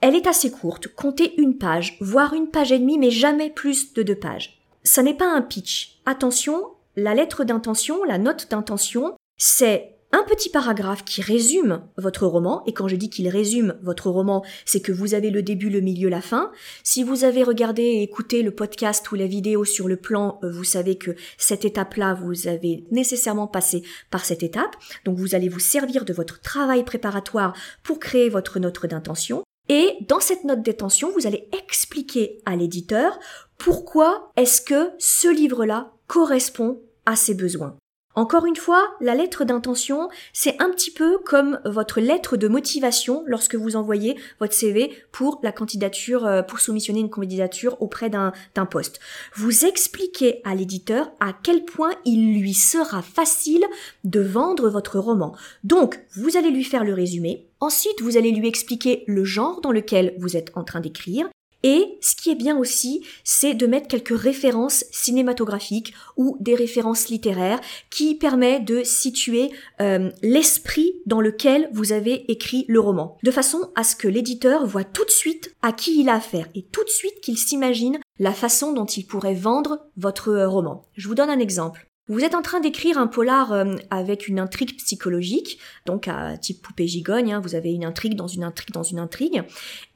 elle 0.01 0.17
est 0.17 0.27
assez 0.27 0.51
courte, 0.51 0.89
comptez 0.89 1.41
une 1.41 1.59
page, 1.59 1.97
voire 2.01 2.35
une 2.35 2.49
page 2.49 2.73
et 2.73 2.79
demie, 2.79 2.99
mais 2.99 3.11
jamais 3.11 3.51
plus 3.51 3.95
de 3.95 4.03
deux 4.03 4.17
pages. 4.17 4.61
Ça 4.83 5.05
n'est 5.05 5.15
pas 5.15 5.31
un 5.31 5.43
pitch. 5.43 6.01
Attention, 6.07 6.73
la 6.97 7.15
lettre 7.15 7.45
d'intention, 7.45 8.03
la 8.03 8.19
note 8.19 8.51
d'intention, 8.51 9.15
c'est 9.37 9.97
un 10.13 10.25
petit 10.25 10.51
paragraphe 10.51 11.05
qui 11.05 11.23
résume 11.23 11.83
votre 11.97 12.27
roman, 12.27 12.63
et 12.67 12.73
quand 12.73 12.87
je 12.87 12.97
dis 12.97 13.09
qu'il 13.09 13.29
résume 13.29 13.79
votre 13.83 14.11
roman, 14.11 14.45
c'est 14.67 14.81
que 14.81 14.93
vous 14.93 15.15
avez 15.15 15.31
le 15.31 15.43
début, 15.43 15.71
le 15.71 15.81
milieu, 15.81 16.09
la 16.09 16.21
fin. 16.21 16.53
Si 16.85 17.03
vous 17.03 17.25
avez 17.25 17.43
regardé 17.43 17.83
et 17.83 18.03
écouté 18.03 18.43
le 18.43 18.51
podcast 18.51 19.11
ou 19.11 19.15
la 19.15 19.27
vidéo 19.27 19.65
sur 19.65 19.89
le 19.89 19.97
plan, 19.97 20.39
euh, 20.45 20.51
vous 20.51 20.65
savez 20.65 20.97
que 20.97 21.13
cette 21.39 21.65
étape-là, 21.65 22.15
vous 22.15 22.47
avez 22.47 22.85
nécessairement 22.91 23.47
passé 23.47 23.83
par 24.11 24.25
cette 24.25 24.43
étape. 24.43 24.77
Donc 25.05 25.17
vous 25.17 25.35
allez 25.35 25.49
vous 25.49 25.61
servir 25.61 26.05
de 26.05 26.13
votre 26.13 26.41
travail 26.41 26.85
préparatoire 26.85 27.55
pour 27.83 27.99
créer 27.99 28.29
votre 28.29 28.59
note 28.59 28.87
d'intention. 28.87 29.43
Et 29.69 29.97
dans 30.09 30.21
cette 30.21 30.45
note 30.45 30.63
d'intention, 30.63 31.11
vous 31.13 31.27
allez 31.27 31.49
expliquer 31.57 32.41
à 32.45 32.57
l'éditeur 32.57 33.19
pourquoi 33.59 34.33
est-ce 34.37 34.61
que 34.61 34.91
ce 34.99 35.29
livre-là 35.29 35.93
correspond 36.07 36.81
à 37.07 37.17
ses 37.17 37.35
besoins. 37.35 37.77
Encore 38.15 38.45
une 38.45 38.57
fois, 38.57 38.95
la 39.01 39.15
lettre 39.15 39.45
d'intention, 39.45 40.11
c'est 40.35 40.61
un 40.61 40.71
petit 40.71 40.91
peu 40.91 41.19
comme 41.25 41.61
votre 41.65 41.99
lettre 41.99 42.37
de 42.37 42.47
motivation 42.47 43.25
lorsque 43.27 43.55
vous 43.55 43.75
envoyez 43.75 44.19
votre 44.39 44.53
CV 44.53 44.93
pour 45.13 45.41
la 45.43 45.51
candidature, 45.51 46.27
euh, 46.27 46.43
pour 46.43 46.61
soumissionner 46.61 47.01
une 47.01 47.09
candidature 47.09 47.81
auprès 47.81 48.11
d'un 48.11 48.33
poste. 48.71 49.01
Vous 49.35 49.65
expliquez 49.65 50.43
à 50.45 50.55
l'éditeur 50.55 51.11
à 51.21 51.33
quel 51.33 51.65
point 51.65 51.93
il 52.05 52.39
lui 52.39 52.53
sera 52.53 53.01
facile 53.01 53.65
de 54.05 54.21
vendre 54.21 54.69
votre 54.69 54.99
roman. 54.99 55.35
Donc, 55.65 55.99
vous 56.15 56.37
allez 56.37 56.51
lui 56.51 56.65
faire 56.65 56.85
le 56.85 56.93
résumé. 56.93 57.47
Ensuite, 57.61 58.03
vous 58.03 58.19
allez 58.19 58.33
lui 58.33 58.49
expliquer 58.49 59.05
le 59.07 59.25
genre 59.25 59.63
dans 59.63 59.73
lequel 59.73 60.15
vous 60.19 60.37
êtes 60.37 60.51
en 60.55 60.65
train 60.65 60.81
d'écrire 60.81 61.29
et 61.63 61.99
ce 62.01 62.17
qui 62.17 62.31
est 62.31 62.37
bien 62.37 62.57
aussi, 62.57 63.05
c'est 63.25 63.55
de 63.55 63.67
mettre 63.67 63.89
quelques 63.89 64.19
références 64.19 64.85
cinématographiques 64.91 65.95
ou 66.17 66.37
des 66.41 66.55
références 66.55 67.09
littéraires 67.09 67.61
qui 67.91 68.15
permet 68.15 68.61
de 68.61 68.83
situer 68.83 69.51
euh, 69.81 70.11
l'esprit 70.23 70.95
dans 71.07 71.21
lequel 71.21 71.69
vous 71.73 71.93
avez 71.93 72.31
écrit 72.31 72.65
le 72.69 72.81
roman, 72.81 73.17
de 73.23 73.31
façon 73.31 73.71
à 73.75 73.85
ce 73.85 73.97
que 73.97 74.09
l'éditeur 74.09 74.67
voit 74.67 74.85
tout 74.85 75.05
de 75.05 75.11
suite 75.11 75.55
à 75.63 75.73
qui 75.73 76.01
il 76.01 76.09
a 76.09 76.15
affaire 76.15 76.49
et 76.55 76.63
tout 76.63 76.85
de 76.85 76.91
suite 76.91 77.21
qu'il 77.21 77.39
s'imagine 77.39 77.99
la 78.19 78.33
façon 78.33 78.73
dont 78.73 78.87
il 78.87 79.07
pourrait 79.07 79.35
vendre 79.35 79.87
votre 79.97 80.31
euh, 80.31 80.49
roman. 80.49 80.83
Je 80.97 81.09
vous 81.09 81.15
donne 81.15 81.31
un 81.31 81.39
exemple. 81.39 81.92
Vous 82.13 82.25
êtes 82.25 82.35
en 82.35 82.43
train 82.43 82.61
d'écrire 82.61 82.99
un 82.99 83.07
polar 83.07 83.55
euh, 83.55 83.75
avec 83.89 84.29
une 84.29 84.39
intrigue 84.39 84.77
psychologique, 84.77 85.59
donc 85.87 86.09
à 86.09 86.37
type 86.37 86.61
poupée 86.61 86.87
gigogne, 86.87 87.33
hein, 87.33 87.41
vous 87.41 87.55
avez 87.55 87.73
une 87.73 87.87
intrigue 87.87 88.17
dans 88.17 88.27
une 88.27 88.45
intrigue 88.45 88.75
dans 88.75 88.83
une 88.83 88.99
intrigue, 88.99 89.45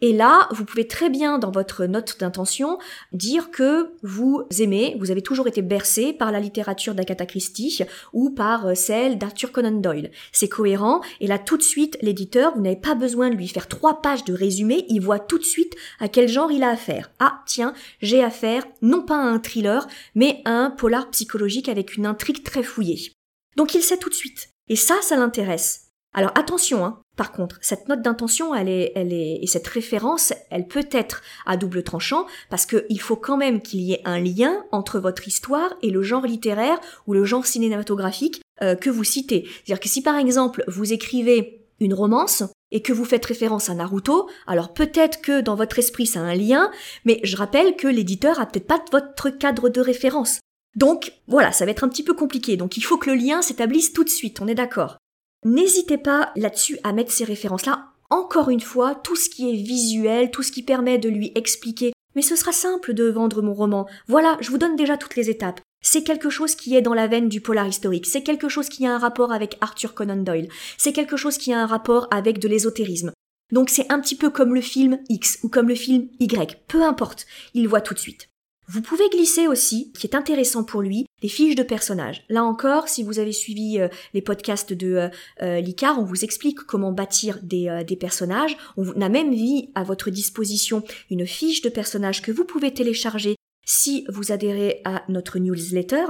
et 0.01 0.15
là, 0.15 0.49
vous 0.51 0.65
pouvez 0.65 0.87
très 0.87 1.11
bien 1.11 1.39
dans 1.39 1.51
votre 1.51 1.85
note 1.85 2.19
d'intention 2.19 2.79
dire 3.13 3.51
que 3.51 3.91
vous 4.03 4.47
aimez, 4.61 4.97
vous 4.99 5.11
avez 5.11 5.21
toujours 5.21 5.47
été 5.47 5.61
bercé 5.61 6.15
par 6.15 6.33
la 6.33 6.41
littérature 6.41 6.95
d'Agatha 6.95 7.27
Christie 7.27 7.83
ou 8.15 8.31
par 8.31 8.69
euh, 8.69 8.75
celle 8.75 9.19
d'Arthur 9.19 9.53
Conan 9.53 9.73
Doyle. 9.73 10.11
C'est 10.33 10.49
cohérent, 10.49 11.03
et 11.21 11.27
là 11.27 11.39
tout 11.39 11.59
de 11.59 11.63
suite, 11.63 11.99
l'éditeur, 12.01 12.55
vous 12.57 12.63
n'avez 12.63 12.77
pas 12.77 12.95
besoin 12.95 13.29
de 13.29 13.35
lui 13.35 13.49
faire 13.49 13.69
trois 13.69 14.01
pages 14.01 14.25
de 14.25 14.33
résumé, 14.33 14.87
il 14.89 15.03
voit 15.03 15.19
tout 15.19 15.37
de 15.37 15.45
suite 15.45 15.75
à 16.01 16.09
quel 16.09 16.29
genre 16.29 16.51
il 16.51 16.63
a 16.63 16.71
affaire. 16.71 17.11
Ah, 17.19 17.43
tiens, 17.45 17.75
j'ai 18.01 18.25
affaire 18.25 18.65
non 18.81 19.03
pas 19.03 19.19
à 19.19 19.27
un 19.27 19.39
thriller, 19.39 19.87
mais 20.15 20.41
à 20.47 20.53
un 20.53 20.71
polar 20.71 21.11
psychologique 21.11 21.69
avec 21.69 21.99
une 22.07 22.13
intrigue 22.13 22.45
très 22.45 22.63
fouillée. 22.63 23.13
Donc 23.57 23.75
il 23.75 23.83
sait 23.83 23.99
tout 23.99 24.09
de 24.09 24.15
suite. 24.15 24.51
Et 24.69 24.77
ça, 24.77 24.97
ça 25.03 25.17
l'intéresse. 25.17 25.89
Alors 26.15 26.33
attention, 26.35 26.85
hein. 26.85 27.01
Par 27.17 27.33
contre, 27.33 27.59
cette 27.63 27.89
note 27.89 28.03
d'intention, 28.03 28.55
elle 28.55 28.69
est, 28.69 28.93
elle 28.95 29.13
est, 29.13 29.39
et 29.43 29.47
cette 29.47 29.67
référence, 29.67 30.35
elle 30.51 30.69
peut 30.69 30.87
être 30.93 31.23
à 31.47 31.57
double 31.57 31.83
tranchant 31.83 32.27
parce 32.51 32.67
qu'il 32.67 33.01
faut 33.01 33.17
quand 33.17 33.39
même 33.39 33.63
qu'il 33.63 33.81
y 33.81 33.93
ait 33.95 34.03
un 34.05 34.21
lien 34.21 34.65
entre 34.71 34.99
votre 34.99 35.27
histoire 35.27 35.75
et 35.83 35.91
le 35.91 36.03
genre 36.03 36.27
littéraire 36.27 36.79
ou 37.07 37.15
le 37.15 37.25
genre 37.25 37.47
cinématographique 37.47 38.43
euh, 38.63 38.75
que 38.75 38.91
vous 38.91 39.05
citez. 39.05 39.47
C'est-à-dire 39.47 39.81
que 39.81 39.89
si 39.89 40.03
par 40.03 40.17
exemple 40.17 40.63
vous 40.69 40.93
écrivez 40.93 41.67
une 41.81 41.95
romance 41.95 42.43
et 42.71 42.83
que 42.83 42.93
vous 42.93 43.07
faites 43.07 43.25
référence 43.25 43.71
à 43.71 43.75
Naruto, 43.75 44.29
alors 44.47 44.75
peut-être 44.75 45.23
que 45.23 45.41
dans 45.41 45.55
votre 45.55 45.79
esprit 45.79 46.07
ça 46.07 46.21
a 46.21 46.25
un 46.25 46.35
lien, 46.35 46.71
mais 47.07 47.21
je 47.25 47.37
rappelle 47.37 47.77
que 47.77 47.89
l'éditeur 47.89 48.41
a 48.41 48.47
peut-être 48.47 48.67
pas 48.67 48.85
votre 48.93 49.31
cadre 49.31 49.71
de 49.71 49.81
référence. 49.81 50.41
Donc 50.77 51.13
voilà, 51.27 51.53
ça 51.53 51.65
va 51.65 51.71
être 51.71 51.85
un 51.85 51.89
petit 51.89 52.05
peu 52.05 52.15
compliqué. 52.15 52.57
Donc 52.57 52.77
il 52.77 52.83
faut 52.83 52.99
que 52.99 53.11
le 53.11 53.17
lien 53.17 53.43
s'établisse 53.43 53.93
tout 53.93 54.05
de 54.05 54.11
suite, 54.11 54.41
on 54.41 54.47
est 54.47 54.55
d'accord. 54.55 54.99
N'hésitez 55.45 55.99
pas 55.99 56.33
là-dessus 56.37 56.79
à 56.85 56.93
mettre 56.93 57.13
ces 57.13 57.25
références-là. 57.25 57.87
Encore 58.11 58.51
une 58.51 58.61
fois, 58.61 58.95
tout 58.95 59.17
ce 59.17 59.29
qui 59.29 59.51
est 59.51 59.63
visuel, 59.63 60.31
tout 60.31 60.43
ce 60.43 60.53
qui 60.53 60.63
permet 60.63 60.99
de 60.99 61.09
lui 61.09 61.33
expliquer. 61.35 61.93
Mais 62.15 62.23
ce 62.23 62.37
sera 62.37 62.53
simple 62.53 62.95
de 62.95 63.09
vendre 63.09 63.43
mon 63.43 63.55
roman. 63.55 63.87
Voilà, 64.07 64.37
je 64.41 64.51
vous 64.51 64.59
donne 64.59 64.77
déjà 64.77 64.97
toutes 64.97 65.17
les 65.17 65.29
étapes. 65.29 65.61
C'est 65.83 66.03
quelque 66.03 66.31
chose 66.31 66.55
qui 66.55 66.77
est 66.77 66.83
dans 66.83 66.95
la 66.95 67.07
veine 67.07 67.29
du 67.29 67.41
polar 67.41 67.67
historique. 67.67 68.07
C'est 68.07 68.23
quelque 68.23 68.49
chose 68.49 68.69
qui 68.69 68.87
a 68.87 68.95
un 68.95 68.99
rapport 68.99 69.33
avec 69.33 69.57
Arthur 69.61 69.95
Conan 69.95 70.17
Doyle. 70.17 70.49
C'est 70.79 70.93
quelque 70.93 71.17
chose 71.17 71.39
qui 71.39 71.53
a 71.53 71.61
un 71.61 71.67
rapport 71.67 72.09
avec 72.11 72.39
de 72.39 72.49
l'ésotérisme. 72.49 73.13
Donc 73.53 73.71
c'est 73.71 73.91
un 73.93 74.01
petit 74.01 74.17
peu 74.17 74.31
comme 74.31 74.55
le 74.55 74.61
film 74.61 74.99
X 75.09 75.39
ou 75.43 75.49
comme 75.49 75.69
le 75.69 75.75
film 75.75 76.09
Y. 76.19 76.59
Peu 76.67 76.83
importe. 76.83 77.27
Il 77.55 77.69
voit 77.69 77.81
tout 77.81 77.95
de 77.95 77.99
suite. 77.99 78.29
Vous 78.69 78.83
pouvez 78.83 79.09
glisser 79.11 79.47
aussi, 79.47 79.93
qui 79.93 80.07
est 80.07 80.17
intéressant 80.17 80.65
pour 80.65 80.83
lui, 80.83 81.07
des 81.23 81.29
fiches 81.29 81.55
de 81.55 81.63
personnages. 81.63 82.25
Là 82.29 82.43
encore, 82.43 82.89
si 82.89 83.05
vous 83.05 83.19
avez 83.19 83.33
suivi 83.33 83.79
euh, 83.79 83.89
les 84.13 84.23
podcasts 84.23 84.73
de 84.73 84.95
euh, 84.95 85.09
euh 85.43 85.63
on 85.99 86.05
vous 86.05 86.25
explique 86.25 86.61
comment 86.61 86.93
bâtir 86.93 87.39
des, 87.43 87.97
personnages. 87.99 88.57
On 88.77 89.01
a 89.01 89.09
même 89.09 89.31
mis 89.31 89.71
à 89.75 89.85
votre 89.85 90.11
disposition 90.11 90.83
une 91.11 91.27
fiche 91.27 91.63
de 91.63 91.69
personnages 91.69 92.23
que 92.23 92.33
vous 92.33 92.45
pouvez 92.45 92.73
télécharger 92.75 93.37
si 93.65 94.05
vous 94.09 94.33
adhérez 94.33 94.81
à 94.85 95.03
notre 95.09 95.39
newsletter. 95.39 96.05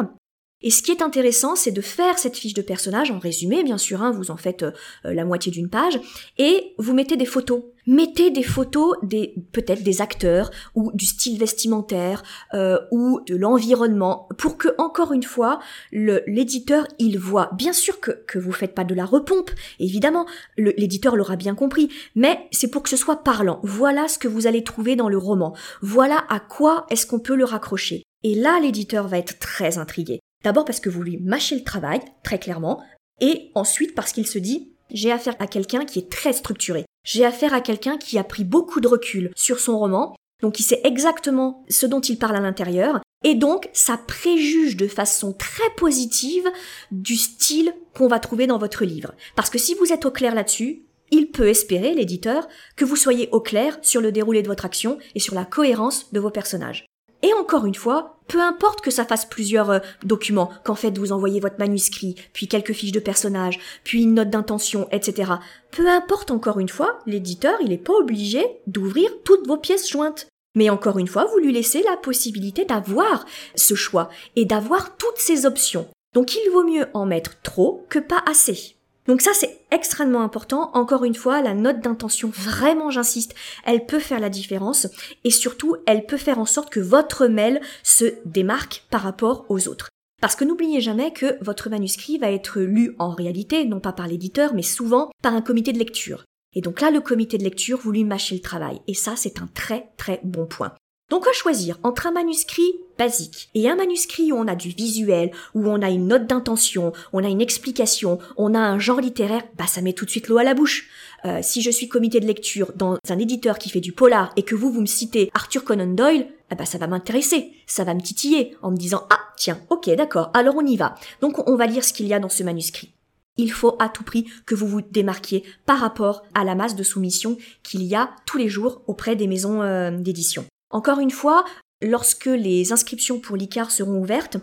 Et 0.62 0.70
ce 0.70 0.82
qui 0.82 0.90
est 0.90 1.02
intéressant, 1.02 1.54
c'est 1.54 1.70
de 1.70 1.82
faire 1.82 2.18
cette 2.18 2.36
fiche 2.36 2.54
de 2.54 2.62
personnage 2.62 3.10
en 3.10 3.18
résumé, 3.18 3.62
bien 3.62 3.76
sûr, 3.76 4.02
hein, 4.02 4.10
vous 4.10 4.30
en 4.30 4.38
faites 4.38 4.62
euh, 4.62 4.72
la 5.04 5.26
moitié 5.26 5.52
d'une 5.52 5.68
page, 5.68 6.00
et 6.38 6.75
vous 6.78 6.94
mettez 6.94 7.16
des 7.16 7.26
photos. 7.26 7.62
Mettez 7.86 8.30
des 8.30 8.42
photos 8.42 8.96
des 9.02 9.34
peut-être 9.52 9.84
des 9.84 10.00
acteurs 10.00 10.50
ou 10.75 10.90
du 10.92 11.04
style 11.04 11.38
vestimentaire 11.38 12.25
euh, 12.52 12.80
ou 12.90 13.20
de 13.28 13.36
l'environnement 13.36 14.28
pour 14.38 14.56
que 14.56 14.68
encore 14.76 15.12
une 15.12 15.22
fois 15.22 15.60
l'éditeur 15.92 16.88
il 16.98 17.16
voit. 17.16 17.50
Bien 17.52 17.72
sûr 17.72 18.00
que 18.00 18.10
que 18.26 18.40
vous 18.40 18.50
faites 18.50 18.75
pas 18.75 18.82
de 18.82 18.92
la 18.92 19.04
repompe 19.04 19.52
évidemment 19.78 20.26
l'éditeur 20.56 21.14
l'aura 21.14 21.36
bien 21.36 21.54
compris 21.54 21.88
mais 22.16 22.48
c'est 22.50 22.72
pour 22.72 22.82
que 22.82 22.88
ce 22.88 22.96
soit 22.96 23.22
parlant. 23.22 23.60
Voilà 23.62 24.08
ce 24.08 24.18
que 24.18 24.26
vous 24.26 24.48
allez 24.48 24.64
trouver 24.64 24.96
dans 24.96 25.08
le 25.08 25.18
roman. 25.18 25.54
Voilà 25.80 26.25
à 26.28 26.40
quoi 26.40 26.86
est-ce 26.90 27.06
qu'on 27.06 27.20
peut 27.20 27.36
le 27.36 27.44
raccrocher. 27.44 28.02
Et 28.25 28.34
là 28.34 28.58
l'éditeur 28.60 29.06
va 29.06 29.18
être 29.18 29.38
très 29.38 29.78
intrigué 29.78 30.18
D'abord 30.46 30.64
parce 30.64 30.78
que 30.78 30.88
vous 30.88 31.02
lui 31.02 31.18
mâchez 31.18 31.56
le 31.56 31.64
travail, 31.64 31.98
très 32.22 32.38
clairement, 32.38 32.80
et 33.20 33.50
ensuite 33.56 33.96
parce 33.96 34.12
qu'il 34.12 34.28
se 34.28 34.38
dit 34.38 34.70
j'ai 34.92 35.10
affaire 35.10 35.34
à 35.40 35.48
quelqu'un 35.48 35.84
qui 35.84 35.98
est 35.98 36.08
très 36.08 36.32
structuré. 36.32 36.84
J'ai 37.02 37.24
affaire 37.24 37.52
à 37.52 37.60
quelqu'un 37.60 37.98
qui 37.98 38.16
a 38.16 38.22
pris 38.22 38.44
beaucoup 38.44 38.78
de 38.78 38.86
recul 38.86 39.32
sur 39.34 39.58
son 39.58 39.76
roman, 39.76 40.14
donc 40.40 40.60
il 40.60 40.62
sait 40.62 40.80
exactement 40.84 41.64
ce 41.68 41.84
dont 41.84 42.00
il 42.00 42.16
parle 42.16 42.36
à 42.36 42.40
l'intérieur, 42.40 43.00
et 43.24 43.34
donc 43.34 43.68
ça 43.72 43.96
préjuge 43.98 44.76
de 44.76 44.86
façon 44.86 45.32
très 45.32 45.68
positive 45.76 46.48
du 46.92 47.16
style 47.16 47.74
qu'on 47.92 48.06
va 48.06 48.20
trouver 48.20 48.46
dans 48.46 48.58
votre 48.58 48.84
livre. 48.84 49.14
Parce 49.34 49.50
que 49.50 49.58
si 49.58 49.74
vous 49.74 49.92
êtes 49.92 50.06
au 50.06 50.12
clair 50.12 50.36
là-dessus, 50.36 50.84
il 51.10 51.32
peut 51.32 51.48
espérer, 51.48 51.92
l'éditeur, 51.92 52.46
que 52.76 52.84
vous 52.84 52.94
soyez 52.94 53.28
au 53.32 53.40
clair 53.40 53.80
sur 53.82 54.00
le 54.00 54.12
déroulé 54.12 54.42
de 54.42 54.48
votre 54.48 54.64
action 54.64 54.98
et 55.16 55.18
sur 55.18 55.34
la 55.34 55.44
cohérence 55.44 56.12
de 56.12 56.20
vos 56.20 56.30
personnages. 56.30 56.86
Et 57.23 57.32
encore 57.35 57.66
une 57.66 57.75
fois, 57.75 58.18
peu 58.28 58.40
importe 58.40 58.80
que 58.80 58.90
ça 58.90 59.04
fasse 59.04 59.25
plusieurs 59.25 59.70
euh, 59.70 59.78
documents, 60.04 60.50
qu'en 60.64 60.75
fait 60.75 60.96
vous 60.99 61.12
envoyez 61.12 61.40
votre 61.40 61.58
manuscrit, 61.58 62.16
puis 62.32 62.49
quelques 62.49 62.73
fiches 62.73 62.92
de 62.92 63.00
personnages, 63.00 63.58
puis 63.85 64.02
une 64.02 64.14
note 64.14 64.30
d'intention, 64.30 64.88
etc. 64.92 65.32
Peu 65.70 65.88
importe 65.88 66.30
encore 66.30 66.58
une 66.58 66.68
fois, 66.68 66.99
l'éditeur, 67.06 67.56
il 67.61 67.68
n'est 67.68 67.78
pas 67.78 67.94
obligé 67.94 68.44
d'ouvrir 68.66 69.11
toutes 69.25 69.46
vos 69.46 69.56
pièces 69.56 69.90
jointes. 69.90 70.26
Mais 70.54 70.70
encore 70.70 70.99
une 70.99 71.06
fois, 71.06 71.26
vous 71.26 71.38
lui 71.38 71.52
laissez 71.52 71.82
la 71.82 71.96
possibilité 71.99 72.64
d'avoir 72.64 73.26
ce 73.54 73.75
choix 73.75 74.08
et 74.37 74.46
d'avoir 74.46 74.96
toutes 74.96 75.18
ces 75.18 75.44
options. 75.44 75.87
Donc 76.14 76.35
il 76.35 76.50
vaut 76.50 76.64
mieux 76.64 76.87
en 76.94 77.04
mettre 77.04 77.40
trop 77.42 77.85
que 77.90 77.99
pas 77.99 78.23
assez. 78.26 78.75
Donc 79.08 79.20
ça 79.20 79.32
c'est 79.34 79.60
extrêmement 79.70 80.22
important. 80.22 80.70
Encore 80.75 81.04
une 81.04 81.14
fois, 81.14 81.42
la 81.42 81.54
note 81.54 81.80
d'intention, 81.80 82.30
vraiment 82.34 82.90
j'insiste, 82.90 83.34
elle 83.64 83.86
peut 83.86 84.00
faire 84.00 84.20
la 84.20 84.30
différence 84.30 84.86
et 85.25 85.30
surtout 85.30 85.76
elle 85.86 86.06
peut 86.06 86.16
faire 86.16 86.38
en 86.38 86.46
sorte 86.46 86.70
que 86.70 86.80
votre 86.80 87.26
mail 87.26 87.60
se 87.82 88.14
démarque 88.25 88.84
par 88.90 89.02
rapport 89.02 89.46
aux 89.48 89.68
autres. 89.68 89.88
Parce 90.20 90.34
que 90.34 90.44
n'oubliez 90.44 90.80
jamais 90.80 91.12
que 91.12 91.42
votre 91.44 91.68
manuscrit 91.68 92.18
va 92.18 92.30
être 92.30 92.60
lu 92.60 92.94
en 92.98 93.10
réalité, 93.10 93.64
non 93.64 93.80
pas 93.80 93.92
par 93.92 94.08
l'éditeur, 94.08 94.54
mais 94.54 94.62
souvent 94.62 95.10
par 95.22 95.34
un 95.34 95.42
comité 95.42 95.72
de 95.72 95.78
lecture. 95.78 96.25
Et 96.54 96.62
donc 96.62 96.80
là, 96.80 96.90
le 96.90 97.02
comité 97.02 97.36
de 97.36 97.44
lecture, 97.44 97.78
vous 97.78 97.92
lui 97.92 98.04
mâchez 98.04 98.34
le 98.34 98.40
travail. 98.40 98.80
Et 98.86 98.94
ça, 98.94 99.12
c'est 99.14 99.42
un 99.42 99.46
très 99.46 99.90
très 99.98 100.20
bon 100.25 100.46
point. 100.46 100.72
Donc 101.08 101.28
à 101.28 101.32
choisir 101.32 101.78
entre 101.84 102.08
un 102.08 102.10
manuscrit 102.10 102.80
basique 102.98 103.48
et 103.54 103.68
un 103.68 103.76
manuscrit 103.76 104.32
où 104.32 104.36
on 104.36 104.48
a 104.48 104.56
du 104.56 104.70
visuel, 104.70 105.30
où 105.54 105.68
on 105.68 105.80
a 105.80 105.90
une 105.90 106.08
note 106.08 106.26
d'intention, 106.26 106.92
on 107.12 107.22
a 107.22 107.28
une 107.28 107.40
explication, 107.40 108.18
on 108.36 108.54
a 108.54 108.58
un 108.58 108.80
genre 108.80 109.00
littéraire, 109.00 109.44
bah 109.56 109.68
ça 109.68 109.82
met 109.82 109.92
tout 109.92 110.04
de 110.04 110.10
suite 110.10 110.26
l'eau 110.26 110.38
à 110.38 110.42
la 110.44 110.54
bouche. 110.54 110.88
Euh, 111.25 111.38
si 111.42 111.62
je 111.62 111.70
suis 111.70 111.88
comité 111.88 112.18
de 112.18 112.26
lecture 112.26 112.72
dans 112.75 112.98
un 113.08 113.18
éditeur 113.20 113.58
qui 113.58 113.70
fait 113.70 113.80
du 113.80 113.92
polar 113.92 114.32
et 114.34 114.42
que 114.42 114.56
vous 114.56 114.72
vous 114.72 114.80
me 114.80 114.86
citez 114.86 115.30
Arthur 115.32 115.62
Conan 115.62 115.94
Doyle, 115.94 116.26
bah 116.56 116.66
ça 116.66 116.78
va 116.78 116.88
m'intéresser, 116.88 117.52
ça 117.66 117.84
va 117.84 117.94
me 117.94 118.00
titiller 118.00 118.56
en 118.62 118.72
me 118.72 118.76
disant 118.76 119.06
ah 119.10 119.20
tiens 119.36 119.60
ok 119.70 119.88
d'accord 119.94 120.30
alors 120.34 120.56
on 120.56 120.66
y 120.66 120.76
va. 120.76 120.96
Donc 121.20 121.48
on 121.48 121.54
va 121.54 121.66
lire 121.66 121.84
ce 121.84 121.92
qu'il 121.92 122.08
y 122.08 122.14
a 122.14 122.18
dans 122.18 122.28
ce 122.28 122.42
manuscrit. 122.42 122.90
Il 123.36 123.52
faut 123.52 123.76
à 123.78 123.88
tout 123.88 124.02
prix 124.02 124.26
que 124.44 124.56
vous 124.56 124.66
vous 124.66 124.80
démarquiez 124.80 125.44
par 125.66 125.78
rapport 125.78 126.25
à 126.34 126.42
la 126.42 126.56
masse 126.56 126.75
de 126.75 126.82
soumissions 126.82 127.36
qu'il 127.62 127.84
y 127.84 127.94
a 127.94 128.10
tous 128.25 128.38
les 128.38 128.48
jours 128.48 128.82
auprès 128.88 129.14
des 129.14 129.28
maisons 129.28 129.62
euh, 129.62 129.90
d'édition. 129.90 130.44
Encore 130.70 131.00
une 131.00 131.11
fois, 131.11 131.44
lorsque 131.82 132.26
les 132.26 132.73
inscriptions 132.73 133.20
pour 133.20 133.37
l'ICAR 133.37 133.70
seront 133.70 134.00
ouvertes, 134.00 134.37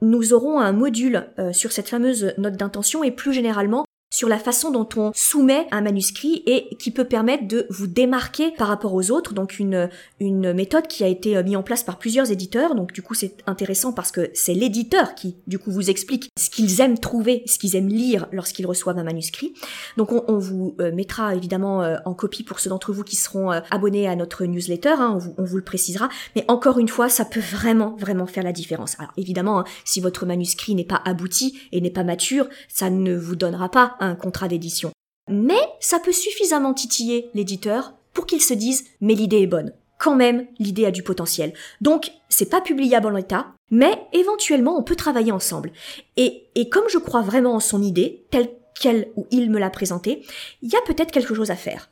nous 0.00 0.32
aurons 0.32 0.60
un 0.60 0.72
module 0.72 1.28
euh, 1.38 1.52
sur 1.52 1.72
cette 1.72 1.88
fameuse 1.88 2.32
note 2.38 2.56
d'intention 2.56 3.02
et 3.02 3.10
plus 3.10 3.32
généralement 3.32 3.84
sur 4.10 4.28
la 4.28 4.38
façon 4.38 4.70
dont 4.70 4.88
on 4.96 5.12
soumet 5.14 5.66
un 5.70 5.82
manuscrit 5.82 6.42
et 6.46 6.76
qui 6.76 6.90
peut 6.90 7.04
permettre 7.04 7.46
de 7.46 7.66
vous 7.68 7.86
démarquer 7.86 8.52
par 8.52 8.68
rapport 8.68 8.94
aux 8.94 9.10
autres. 9.10 9.34
Donc 9.34 9.58
une, 9.58 9.90
une 10.18 10.52
méthode 10.52 10.86
qui 10.86 11.04
a 11.04 11.08
été 11.08 11.36
euh, 11.36 11.42
mise 11.42 11.56
en 11.56 11.62
place 11.62 11.82
par 11.82 11.98
plusieurs 11.98 12.30
éditeurs. 12.30 12.74
Donc 12.74 12.92
du 12.92 13.02
coup 13.02 13.14
c'est 13.14 13.36
intéressant 13.46 13.92
parce 13.92 14.10
que 14.10 14.30
c'est 14.32 14.54
l'éditeur 14.54 15.14
qui 15.14 15.36
du 15.46 15.58
coup 15.58 15.70
vous 15.70 15.90
explique 15.90 16.30
ce 16.38 16.48
qu'ils 16.48 16.80
aiment 16.80 16.98
trouver, 16.98 17.42
ce 17.46 17.58
qu'ils 17.58 17.76
aiment 17.76 17.88
lire 17.88 18.26
lorsqu'ils 18.32 18.66
reçoivent 18.66 18.98
un 18.98 19.04
manuscrit. 19.04 19.52
Donc 19.96 20.12
on, 20.12 20.38
vous 20.38 20.74
euh, 20.80 20.92
mettra 20.92 21.34
évidemment 21.34 21.82
euh, 21.82 21.96
en 22.04 22.14
copie 22.14 22.44
pour 22.44 22.60
ceux 22.60 22.70
d'entre 22.70 22.92
vous 22.92 23.04
qui 23.04 23.16
seront 23.16 23.50
abonnés 23.70 24.08
à 24.08 24.16
notre 24.16 24.44
newsletter. 24.44 24.94
Hein, 24.98 25.18
on, 25.36 25.44
vous, 25.44 25.56
le 25.56 25.62
précisera. 25.62 26.08
Mais 26.34 26.44
encore 26.48 26.78
une 26.78 26.88
fois, 26.88 27.08
ça 27.08 27.24
peut 27.24 27.40
vraiment 27.40 27.96
vraiment 27.98 28.26
faire 28.26 28.44
la 28.44 28.52
différence. 28.52 28.98
Alors 28.98 29.12
évidemment, 29.16 29.60
hein, 29.60 29.64
si 29.84 30.00
votre 30.00 30.24
manuscrit 30.24 30.74
n'est 30.74 30.84
pas 30.84 31.02
abouti 31.04 31.60
et 31.72 31.80
n'est 31.80 31.90
pas 31.90 32.04
mature, 32.04 32.46
ça 32.68 32.90
ne 32.90 33.14
vous 33.14 33.36
donnera 33.36 33.70
pas 33.70 33.96
un 34.00 34.14
contrat 34.14 34.48
d'édition. 34.48 34.90
Mais 35.28 35.60
ça 35.80 35.98
peut 35.98 36.12
suffisamment 36.12 36.74
titiller 36.74 37.30
l'éditeur 37.34 37.94
pour 38.14 38.26
qu'il 38.26 38.42
se 38.42 38.54
dise 38.54 38.84
mais 39.00 39.14
l'idée 39.14 39.42
est 39.42 39.46
bonne. 39.46 39.72
Quand 39.98 40.14
même, 40.14 40.46
l'idée 40.58 40.86
a 40.86 40.90
du 40.90 41.02
potentiel. 41.02 41.52
Donc, 41.80 42.12
c'est 42.28 42.48
pas 42.48 42.60
publiable 42.60 43.06
en 43.06 43.10
l'état, 43.10 43.48
mais 43.70 44.06
éventuellement 44.12 44.78
on 44.78 44.82
peut 44.84 44.96
travailler 44.96 45.32
ensemble. 45.32 45.72
Et, 46.16 46.44
et 46.54 46.68
comme 46.68 46.88
je 46.88 46.98
crois 46.98 47.22
vraiment 47.22 47.54
en 47.54 47.60
son 47.60 47.82
idée, 47.82 48.24
telle 48.30 48.48
qu'elle 48.78 49.10
ou 49.16 49.26
il 49.30 49.50
me 49.50 49.58
l'a 49.58 49.70
présentée, 49.70 50.24
il 50.62 50.70
y 50.70 50.76
a 50.76 50.82
peut-être 50.82 51.10
quelque 51.10 51.34
chose 51.34 51.50
à 51.50 51.56
faire. 51.56 51.90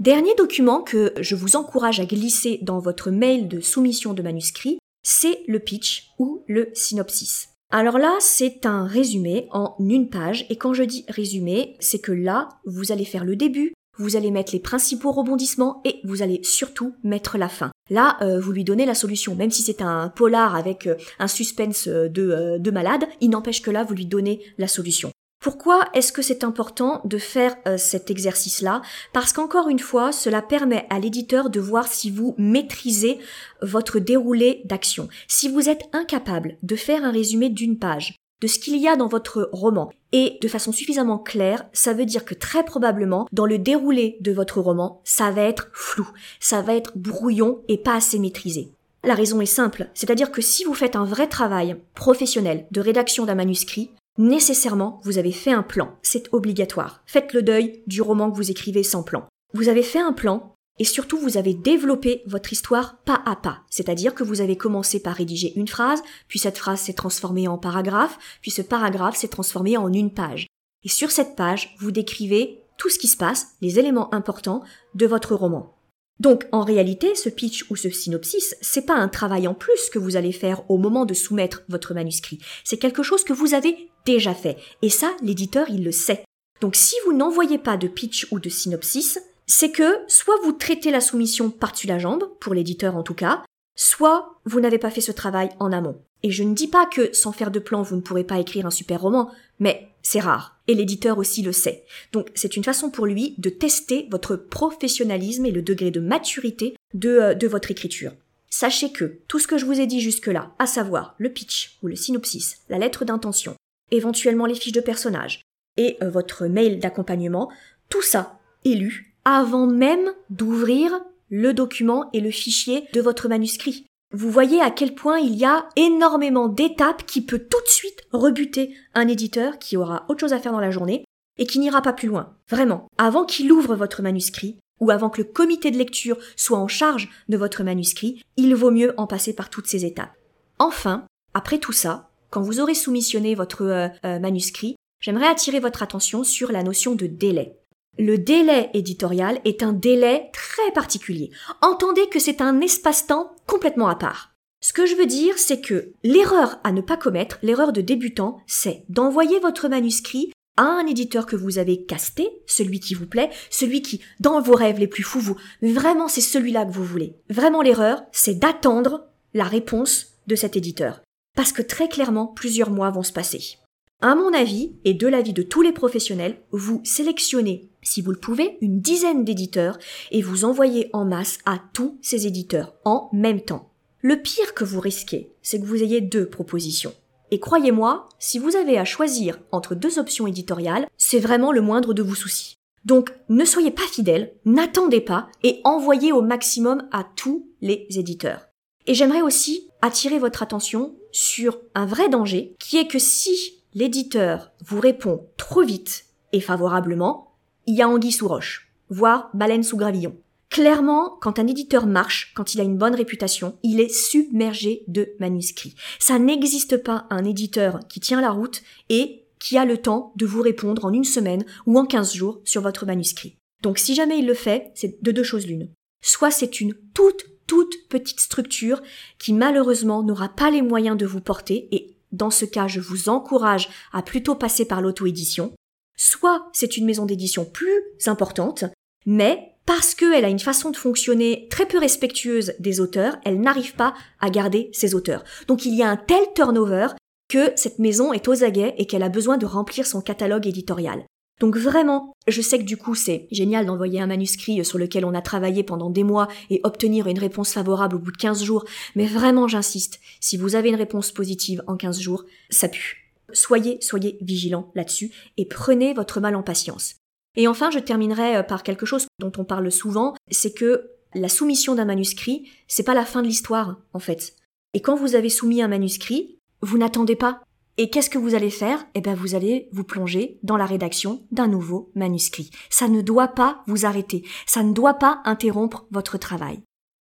Dernier 0.00 0.34
document 0.34 0.80
que 0.80 1.12
je 1.20 1.36
vous 1.36 1.56
encourage 1.56 2.00
à 2.00 2.06
glisser 2.06 2.58
dans 2.62 2.80
votre 2.80 3.10
mail 3.10 3.48
de 3.48 3.60
soumission 3.60 4.14
de 4.14 4.22
manuscrit, 4.22 4.78
c'est 5.02 5.42
le 5.46 5.58
pitch 5.58 6.12
ou 6.18 6.42
le 6.48 6.70
synopsis. 6.74 7.51
Alors 7.74 7.96
là, 7.96 8.18
c'est 8.20 8.66
un 8.66 8.84
résumé 8.86 9.48
en 9.50 9.74
une 9.80 10.10
page, 10.10 10.44
et 10.50 10.56
quand 10.56 10.74
je 10.74 10.82
dis 10.82 11.06
résumé, 11.08 11.78
c'est 11.80 12.00
que 12.00 12.12
là, 12.12 12.50
vous 12.66 12.92
allez 12.92 13.06
faire 13.06 13.24
le 13.24 13.34
début, 13.34 13.72
vous 13.96 14.14
allez 14.14 14.30
mettre 14.30 14.52
les 14.52 14.60
principaux 14.60 15.10
rebondissements 15.10 15.80
et 15.86 16.00
vous 16.04 16.20
allez 16.20 16.40
surtout 16.42 16.94
mettre 17.02 17.38
la 17.38 17.48
fin. 17.48 17.72
Là, 17.88 18.18
euh, 18.20 18.38
vous 18.38 18.52
lui 18.52 18.64
donnez 18.64 18.84
la 18.84 18.94
solution, 18.94 19.34
même 19.34 19.50
si 19.50 19.62
c'est 19.62 19.80
un 19.80 20.10
polar 20.10 20.54
avec 20.54 20.86
euh, 20.86 20.96
un 21.18 21.28
suspense 21.28 21.88
euh, 21.88 22.08
de 22.10 22.70
malade, 22.70 23.04
il 23.22 23.30
n'empêche 23.30 23.62
que 23.62 23.70
là, 23.70 23.84
vous 23.84 23.94
lui 23.94 24.06
donnez 24.06 24.42
la 24.58 24.68
solution. 24.68 25.10
Pourquoi 25.42 25.88
est-ce 25.92 26.12
que 26.12 26.22
c'est 26.22 26.44
important 26.44 27.00
de 27.04 27.18
faire 27.18 27.56
euh, 27.66 27.76
cet 27.76 28.12
exercice-là? 28.12 28.80
Parce 29.12 29.32
qu'encore 29.32 29.68
une 29.68 29.80
fois, 29.80 30.12
cela 30.12 30.40
permet 30.40 30.86
à 30.88 31.00
l'éditeur 31.00 31.50
de 31.50 31.58
voir 31.58 31.88
si 31.88 32.12
vous 32.12 32.36
maîtrisez 32.38 33.18
votre 33.60 33.98
déroulé 33.98 34.62
d'action. 34.66 35.08
Si 35.26 35.48
vous 35.48 35.68
êtes 35.68 35.88
incapable 35.92 36.58
de 36.62 36.76
faire 36.76 37.04
un 37.04 37.10
résumé 37.10 37.48
d'une 37.48 37.76
page, 37.76 38.14
de 38.40 38.46
ce 38.46 38.60
qu'il 38.60 38.76
y 38.76 38.86
a 38.86 38.94
dans 38.94 39.08
votre 39.08 39.50
roman, 39.52 39.90
et 40.12 40.38
de 40.40 40.46
façon 40.46 40.70
suffisamment 40.70 41.18
claire, 41.18 41.64
ça 41.72 41.92
veut 41.92 42.06
dire 42.06 42.24
que 42.24 42.34
très 42.34 42.64
probablement, 42.64 43.26
dans 43.32 43.46
le 43.46 43.58
déroulé 43.58 44.18
de 44.20 44.30
votre 44.30 44.60
roman, 44.60 45.00
ça 45.02 45.32
va 45.32 45.42
être 45.42 45.70
flou, 45.72 46.08
ça 46.38 46.62
va 46.62 46.74
être 46.74 46.92
brouillon 46.96 47.62
et 47.66 47.78
pas 47.78 47.96
assez 47.96 48.20
maîtrisé. 48.20 48.70
La 49.02 49.14
raison 49.14 49.40
est 49.40 49.46
simple, 49.46 49.88
c'est-à-dire 49.94 50.30
que 50.30 50.40
si 50.40 50.62
vous 50.62 50.74
faites 50.74 50.94
un 50.94 51.04
vrai 51.04 51.26
travail 51.26 51.76
professionnel 51.94 52.66
de 52.70 52.80
rédaction 52.80 53.26
d'un 53.26 53.34
manuscrit, 53.34 53.90
Nécessairement, 54.18 55.00
vous 55.04 55.18
avez 55.18 55.32
fait 55.32 55.52
un 55.52 55.62
plan. 55.62 55.96
C'est 56.02 56.32
obligatoire. 56.32 57.02
Faites 57.06 57.32
le 57.32 57.42
deuil 57.42 57.82
du 57.86 58.02
roman 58.02 58.30
que 58.30 58.36
vous 58.36 58.50
écrivez 58.50 58.82
sans 58.82 59.02
plan. 59.02 59.26
Vous 59.54 59.68
avez 59.68 59.82
fait 59.82 60.00
un 60.00 60.12
plan 60.12 60.54
et 60.78 60.84
surtout 60.84 61.18
vous 61.18 61.36
avez 61.36 61.54
développé 61.54 62.22
votre 62.26 62.52
histoire 62.52 62.98
pas 63.04 63.22
à 63.26 63.36
pas. 63.36 63.60
C'est-à-dire 63.70 64.14
que 64.14 64.24
vous 64.24 64.40
avez 64.40 64.56
commencé 64.56 65.00
par 65.00 65.14
rédiger 65.14 65.52
une 65.56 65.68
phrase, 65.68 66.02
puis 66.28 66.38
cette 66.38 66.58
phrase 66.58 66.80
s'est 66.80 66.92
transformée 66.92 67.48
en 67.48 67.58
paragraphe, 67.58 68.18
puis 68.40 68.50
ce 68.50 68.62
paragraphe 68.62 69.16
s'est 69.16 69.28
transformé 69.28 69.76
en 69.76 69.92
une 69.92 70.12
page. 70.12 70.46
Et 70.84 70.88
sur 70.88 71.10
cette 71.10 71.36
page, 71.36 71.74
vous 71.78 71.90
décrivez 71.90 72.62
tout 72.78 72.88
ce 72.88 72.98
qui 72.98 73.08
se 73.08 73.16
passe, 73.16 73.48
les 73.60 73.78
éléments 73.78 74.12
importants 74.14 74.62
de 74.94 75.06
votre 75.06 75.34
roman. 75.34 75.76
Donc, 76.20 76.46
en 76.52 76.62
réalité, 76.62 77.14
ce 77.14 77.28
pitch 77.28 77.66
ou 77.70 77.76
ce 77.76 77.90
synopsis, 77.90 78.54
c'est 78.60 78.86
pas 78.86 78.94
un 78.94 79.08
travail 79.08 79.48
en 79.48 79.54
plus 79.54 79.90
que 79.90 79.98
vous 79.98 80.16
allez 80.16 80.32
faire 80.32 80.68
au 80.70 80.78
moment 80.78 81.04
de 81.04 81.14
soumettre 81.14 81.62
votre 81.68 81.94
manuscrit. 81.94 82.38
C'est 82.64 82.78
quelque 82.78 83.02
chose 83.02 83.24
que 83.24 83.32
vous 83.32 83.54
avez 83.54 83.90
déjà 84.04 84.34
fait. 84.34 84.56
Et 84.82 84.90
ça, 84.90 85.12
l'éditeur, 85.22 85.68
il 85.70 85.84
le 85.84 85.92
sait. 85.92 86.24
Donc, 86.60 86.76
si 86.76 86.94
vous 87.04 87.12
n'envoyez 87.12 87.58
pas 87.58 87.76
de 87.76 87.88
pitch 87.88 88.28
ou 88.30 88.38
de 88.38 88.48
synopsis, 88.48 89.18
c'est 89.46 89.70
que 89.70 89.98
soit 90.08 90.36
vous 90.44 90.52
traitez 90.52 90.90
la 90.90 91.00
soumission 91.00 91.50
par-dessus 91.50 91.86
la 91.86 91.98
jambe, 91.98 92.30
pour 92.40 92.54
l'éditeur 92.54 92.96
en 92.96 93.02
tout 93.02 93.14
cas, 93.14 93.42
soit 93.74 94.38
vous 94.44 94.60
n'avez 94.60 94.78
pas 94.78 94.90
fait 94.90 95.00
ce 95.00 95.12
travail 95.12 95.50
en 95.58 95.72
amont. 95.72 95.96
Et 96.22 96.30
je 96.30 96.44
ne 96.44 96.54
dis 96.54 96.68
pas 96.68 96.86
que 96.86 97.12
sans 97.12 97.32
faire 97.32 97.50
de 97.50 97.58
plan, 97.58 97.82
vous 97.82 97.96
ne 97.96 98.00
pourrez 98.00 98.24
pas 98.24 98.38
écrire 98.38 98.66
un 98.66 98.70
super 98.70 99.00
roman, 99.00 99.30
mais 99.58 99.88
c'est 100.02 100.20
rare. 100.20 100.56
Et 100.68 100.74
l'éditeur 100.74 101.18
aussi 101.18 101.42
le 101.42 101.52
sait. 101.52 101.84
Donc 102.12 102.30
c'est 102.34 102.56
une 102.56 102.64
façon 102.64 102.90
pour 102.90 103.06
lui 103.06 103.34
de 103.38 103.50
tester 103.50 104.06
votre 104.10 104.36
professionnalisme 104.36 105.46
et 105.46 105.50
le 105.50 105.62
degré 105.62 105.90
de 105.90 106.00
maturité 106.00 106.76
de, 106.94 107.08
euh, 107.08 107.34
de 107.34 107.48
votre 107.48 107.70
écriture. 107.70 108.12
Sachez 108.50 108.92
que 108.92 109.18
tout 109.28 109.38
ce 109.38 109.46
que 109.46 109.58
je 109.58 109.64
vous 109.64 109.80
ai 109.80 109.86
dit 109.86 110.00
jusque-là, 110.00 110.52
à 110.58 110.66
savoir 110.66 111.14
le 111.18 111.30
pitch 111.30 111.78
ou 111.82 111.88
le 111.88 111.96
synopsis, 111.96 112.58
la 112.68 112.78
lettre 112.78 113.04
d'intention, 113.04 113.56
éventuellement 113.92 114.46
les 114.46 114.56
fiches 114.56 114.72
de 114.72 114.80
personnages 114.80 115.42
et 115.76 115.96
euh, 116.02 116.10
votre 116.10 116.46
mail 116.46 116.80
d'accompagnement, 116.80 117.50
tout 117.88 118.02
ça 118.02 118.38
est 118.64 118.74
lu 118.74 119.14
avant 119.24 119.66
même 119.66 120.12
d'ouvrir 120.30 121.00
le 121.30 121.54
document 121.54 122.10
et 122.12 122.20
le 122.20 122.30
fichier 122.30 122.88
de 122.92 123.00
votre 123.00 123.28
manuscrit. 123.28 123.86
Vous 124.12 124.30
voyez 124.30 124.60
à 124.60 124.70
quel 124.70 124.94
point 124.94 125.18
il 125.18 125.34
y 125.36 125.44
a 125.44 125.68
énormément 125.76 126.48
d'étapes 126.48 127.06
qui 127.06 127.24
peut 127.24 127.38
tout 127.38 127.62
de 127.62 127.68
suite 127.68 128.02
rebuter 128.12 128.74
un 128.94 129.08
éditeur 129.08 129.58
qui 129.58 129.76
aura 129.76 130.04
autre 130.08 130.20
chose 130.20 130.34
à 130.34 130.38
faire 130.38 130.52
dans 130.52 130.60
la 130.60 130.70
journée 130.70 131.04
et 131.38 131.46
qui 131.46 131.58
n'ira 131.58 131.80
pas 131.80 131.94
plus 131.94 132.08
loin. 132.08 132.34
Vraiment, 132.50 132.88
avant 132.98 133.24
qu'il 133.24 133.50
ouvre 133.52 133.74
votre 133.74 134.02
manuscrit, 134.02 134.58
ou 134.82 134.90
avant 134.90 135.10
que 135.10 135.22
le 135.22 135.28
comité 135.28 135.70
de 135.70 135.78
lecture 135.78 136.18
soit 136.36 136.58
en 136.58 136.66
charge 136.66 137.08
de 137.28 137.36
votre 137.36 137.62
manuscrit, 137.62 138.20
il 138.36 138.54
vaut 138.56 138.72
mieux 138.72 138.92
en 138.96 139.06
passer 139.06 139.32
par 139.32 139.48
toutes 139.48 139.68
ces 139.68 139.84
étapes. 139.84 140.12
Enfin, 140.58 141.06
après 141.34 141.58
tout 141.58 141.72
ça, 141.72 142.10
quand 142.32 142.40
vous 142.40 142.60
aurez 142.60 142.74
soumissionné 142.74 143.34
votre 143.34 143.62
euh, 143.62 143.88
euh, 144.04 144.18
manuscrit, 144.18 144.74
j'aimerais 145.00 145.26
attirer 145.26 145.60
votre 145.60 145.82
attention 145.82 146.24
sur 146.24 146.50
la 146.50 146.62
notion 146.62 146.94
de 146.94 147.06
délai. 147.06 147.58
Le 147.98 148.16
délai 148.16 148.70
éditorial 148.72 149.38
est 149.44 149.62
un 149.62 149.74
délai 149.74 150.30
très 150.32 150.72
particulier. 150.72 151.30
Entendez 151.60 152.08
que 152.08 152.18
c'est 152.18 152.40
un 152.40 152.62
espace-temps 152.62 153.36
complètement 153.46 153.88
à 153.88 153.96
part. 153.96 154.32
Ce 154.62 154.72
que 154.72 154.86
je 154.86 154.94
veux 154.94 155.06
dire, 155.06 155.36
c'est 155.36 155.60
que 155.60 155.92
l'erreur 156.04 156.58
à 156.64 156.72
ne 156.72 156.80
pas 156.80 156.96
commettre, 156.96 157.38
l'erreur 157.42 157.70
de 157.72 157.82
débutant, 157.82 158.38
c'est 158.46 158.84
d'envoyer 158.88 159.38
votre 159.38 159.68
manuscrit 159.68 160.32
à 160.56 160.62
un 160.62 160.86
éditeur 160.86 161.26
que 161.26 161.36
vous 161.36 161.58
avez 161.58 161.84
casté, 161.84 162.30
celui 162.46 162.80
qui 162.80 162.94
vous 162.94 163.06
plaît, 163.06 163.30
celui 163.50 163.82
qui, 163.82 164.00
dans 164.20 164.40
vos 164.40 164.54
rêves 164.54 164.78
les 164.78 164.86
plus 164.86 165.02
fous, 165.02 165.20
vous, 165.20 165.36
vraiment 165.60 166.08
c'est 166.08 166.20
celui-là 166.22 166.64
que 166.64 166.72
vous 166.72 166.84
voulez. 166.84 167.14
Vraiment 167.28 167.60
l'erreur, 167.60 168.02
c'est 168.12 168.38
d'attendre 168.38 169.08
la 169.34 169.44
réponse 169.44 170.14
de 170.28 170.34
cet 170.36 170.56
éditeur. 170.56 171.02
Parce 171.34 171.52
que 171.52 171.62
très 171.62 171.88
clairement, 171.88 172.26
plusieurs 172.26 172.70
mois 172.70 172.90
vont 172.90 173.02
se 173.02 173.12
passer. 173.12 173.58
À 174.00 174.14
mon 174.14 174.32
avis, 174.32 174.72
et 174.84 174.94
de 174.94 175.06
l'avis 175.06 175.32
de 175.32 175.42
tous 175.42 175.62
les 175.62 175.72
professionnels, 175.72 176.36
vous 176.50 176.80
sélectionnez, 176.84 177.70
si 177.82 178.02
vous 178.02 178.10
le 178.10 178.18
pouvez, 178.18 178.58
une 178.60 178.80
dizaine 178.80 179.24
d'éditeurs 179.24 179.78
et 180.10 180.22
vous 180.22 180.44
envoyez 180.44 180.90
en 180.92 181.04
masse 181.04 181.38
à 181.46 181.60
tous 181.72 181.98
ces 182.02 182.26
éditeurs 182.26 182.74
en 182.84 183.08
même 183.12 183.40
temps. 183.40 183.70
Le 184.00 184.20
pire 184.20 184.54
que 184.54 184.64
vous 184.64 184.80
risquez, 184.80 185.30
c'est 185.42 185.60
que 185.60 185.66
vous 185.66 185.82
ayez 185.82 186.00
deux 186.00 186.26
propositions. 186.26 186.94
Et 187.30 187.38
croyez-moi, 187.38 188.08
si 188.18 188.38
vous 188.40 188.56
avez 188.56 188.76
à 188.76 188.84
choisir 188.84 189.38
entre 189.52 189.76
deux 189.76 190.00
options 190.00 190.26
éditoriales, 190.26 190.88
c'est 190.98 191.20
vraiment 191.20 191.52
le 191.52 191.60
moindre 191.60 191.94
de 191.94 192.02
vos 192.02 192.16
soucis. 192.16 192.56
Donc 192.84 193.14
ne 193.28 193.44
soyez 193.44 193.70
pas 193.70 193.82
fidèle, 193.82 194.34
n'attendez 194.44 195.00
pas 195.00 195.28
et 195.42 195.60
envoyez 195.62 196.12
au 196.12 196.22
maximum 196.22 196.88
à 196.90 197.04
tous 197.04 197.48
les 197.60 197.86
éditeurs. 197.90 198.48
Et 198.86 198.94
j'aimerais 198.94 199.22
aussi 199.22 199.68
attirer 199.80 200.18
votre 200.18 200.42
attention 200.42 200.96
sur 201.12 201.58
un 201.74 201.86
vrai 201.86 202.08
danger 202.08 202.56
qui 202.58 202.78
est 202.78 202.88
que 202.88 202.98
si 202.98 203.62
l'éditeur 203.74 204.50
vous 204.64 204.80
répond 204.80 205.26
trop 205.36 205.62
vite 205.62 206.06
et 206.32 206.40
favorablement, 206.40 207.34
il 207.66 207.74
y 207.76 207.82
a 207.82 207.88
anguille 207.88 208.12
sous 208.12 208.28
roche, 208.28 208.72
voire 208.88 209.30
baleine 209.34 209.62
sous 209.62 209.76
gravillon. 209.76 210.16
Clairement, 210.50 211.16
quand 211.22 211.38
un 211.38 211.46
éditeur 211.46 211.86
marche, 211.86 212.32
quand 212.34 212.54
il 212.54 212.60
a 212.60 212.64
une 212.64 212.76
bonne 212.76 212.94
réputation, 212.94 213.56
il 213.62 213.80
est 213.80 213.88
submergé 213.88 214.84
de 214.86 215.14
manuscrits. 215.18 215.74
Ça 215.98 216.18
n'existe 216.18 216.76
pas 216.76 217.06
un 217.08 217.24
éditeur 217.24 217.80
qui 217.88 218.00
tient 218.00 218.20
la 218.20 218.30
route 218.30 218.62
et 218.90 219.24
qui 219.38 219.56
a 219.56 219.64
le 219.64 219.78
temps 219.78 220.12
de 220.16 220.26
vous 220.26 220.42
répondre 220.42 220.84
en 220.84 220.92
une 220.92 221.04
semaine 221.04 221.44
ou 221.66 221.78
en 221.78 221.86
15 221.86 222.14
jours 222.14 222.40
sur 222.44 222.60
votre 222.60 222.84
manuscrit. 222.84 223.36
Donc 223.62 223.78
si 223.78 223.94
jamais 223.94 224.18
il 224.18 224.26
le 224.26 224.34
fait, 224.34 224.70
c'est 224.74 225.02
de 225.02 225.10
deux 225.10 225.22
choses 225.22 225.46
l'une. 225.46 225.70
Soit 226.02 226.30
c'est 226.30 226.60
une 226.60 226.74
toute 226.92 227.24
toute 227.46 227.88
petite 227.88 228.20
structure 228.20 228.82
qui 229.18 229.32
malheureusement 229.32 230.02
n'aura 230.02 230.28
pas 230.28 230.50
les 230.50 230.62
moyens 230.62 230.96
de 230.96 231.06
vous 231.06 231.20
porter 231.20 231.68
et 231.72 231.96
dans 232.12 232.30
ce 232.30 232.44
cas, 232.44 232.68
je 232.68 232.80
vous 232.80 233.08
encourage 233.08 233.70
à 233.92 234.02
plutôt 234.02 234.34
passer 234.34 234.66
par 234.66 234.82
l'auto-édition. 234.82 235.52
Soit 235.96 236.48
c'est 236.52 236.76
une 236.76 236.84
maison 236.84 237.06
d'édition 237.06 237.44
plus 237.44 237.82
importante, 238.06 238.64
mais 239.06 239.52
parce 239.64 239.94
qu'elle 239.94 240.24
a 240.24 240.28
une 240.28 240.38
façon 240.38 240.70
de 240.70 240.76
fonctionner 240.76 241.46
très 241.50 241.66
peu 241.66 241.78
respectueuse 241.78 242.54
des 242.58 242.80
auteurs, 242.80 243.16
elle 243.24 243.40
n'arrive 243.40 243.74
pas 243.74 243.94
à 244.20 244.28
garder 244.28 244.68
ses 244.72 244.94
auteurs. 244.94 245.24
Donc 245.46 245.64
il 245.64 245.74
y 245.74 245.82
a 245.82 245.88
un 245.88 245.96
tel 245.96 246.22
turnover 246.34 246.88
que 247.28 247.52
cette 247.56 247.78
maison 247.78 248.12
est 248.12 248.28
aux 248.28 248.44
aguets 248.44 248.74
et 248.76 248.86
qu'elle 248.86 249.02
a 249.02 249.08
besoin 249.08 249.38
de 249.38 249.46
remplir 249.46 249.86
son 249.86 250.02
catalogue 250.02 250.46
éditorial. 250.46 251.04
Donc 251.40 251.56
vraiment, 251.56 252.14
je 252.28 252.40
sais 252.40 252.58
que 252.58 252.64
du 252.64 252.76
coup 252.76 252.94
c'est 252.94 253.26
génial 253.32 253.66
d'envoyer 253.66 254.00
un 254.00 254.06
manuscrit 254.06 254.64
sur 254.64 254.78
lequel 254.78 255.04
on 255.04 255.14
a 255.14 255.22
travaillé 255.22 255.64
pendant 255.64 255.90
des 255.90 256.04
mois 256.04 256.28
et 256.50 256.60
obtenir 256.62 257.08
une 257.08 257.18
réponse 257.18 257.52
favorable 257.52 257.96
au 257.96 257.98
bout 257.98 258.12
de 258.12 258.16
15 258.16 258.44
jours, 258.44 258.64
mais 258.94 259.06
vraiment 259.06 259.48
j'insiste, 259.48 260.00
si 260.20 260.36
vous 260.36 260.54
avez 260.54 260.68
une 260.68 260.76
réponse 260.76 261.10
positive 261.10 261.62
en 261.66 261.76
15 261.76 262.00
jours, 262.00 262.24
ça 262.50 262.68
pue. 262.68 263.10
Soyez, 263.32 263.78
soyez 263.80 264.18
vigilants 264.20 264.70
là-dessus 264.74 265.10
et 265.36 265.46
prenez 265.46 265.94
votre 265.94 266.20
mal 266.20 266.36
en 266.36 266.42
patience. 266.42 266.96
Et 267.34 267.48
enfin, 267.48 267.70
je 267.70 267.78
terminerai 267.78 268.36
euh, 268.36 268.42
par 268.42 268.62
quelque 268.62 268.86
chose 268.86 269.06
dont 269.18 269.32
on 269.38 269.44
parle 269.44 269.70
souvent, 269.72 270.14
c'est 270.30 270.52
que 270.52 270.90
la 271.14 271.28
soumission 271.28 271.74
d'un 271.74 271.84
manuscrit, 271.84 272.50
c'est 272.68 272.82
pas 272.82 272.94
la 272.94 273.04
fin 273.04 273.22
de 273.22 273.26
l'histoire, 273.26 273.80
en 273.92 273.98
fait. 273.98 274.34
Et 274.74 274.80
quand 274.80 274.96
vous 274.96 275.14
avez 275.14 275.28
soumis 275.28 275.62
un 275.62 275.68
manuscrit, 275.68 276.38
vous 276.60 276.78
n'attendez 276.78 277.16
pas 277.16 277.42
et 277.82 277.90
qu'est-ce 277.90 278.10
que 278.10 278.18
vous 278.18 278.36
allez 278.36 278.50
faire? 278.50 278.86
Eh 278.94 279.00
bien, 279.00 279.16
vous 279.16 279.34
allez 279.34 279.68
vous 279.72 279.82
plonger 279.82 280.38
dans 280.44 280.56
la 280.56 280.66
rédaction 280.66 281.24
d'un 281.32 281.48
nouveau 281.48 281.90
manuscrit. 281.96 282.52
Ça 282.70 282.86
ne 282.86 283.00
doit 283.00 283.26
pas 283.26 283.64
vous 283.66 283.86
arrêter. 283.86 284.22
Ça 284.46 284.62
ne 284.62 284.72
doit 284.72 284.94
pas 284.94 285.20
interrompre 285.24 285.84
votre 285.90 286.16
travail. 286.16 286.60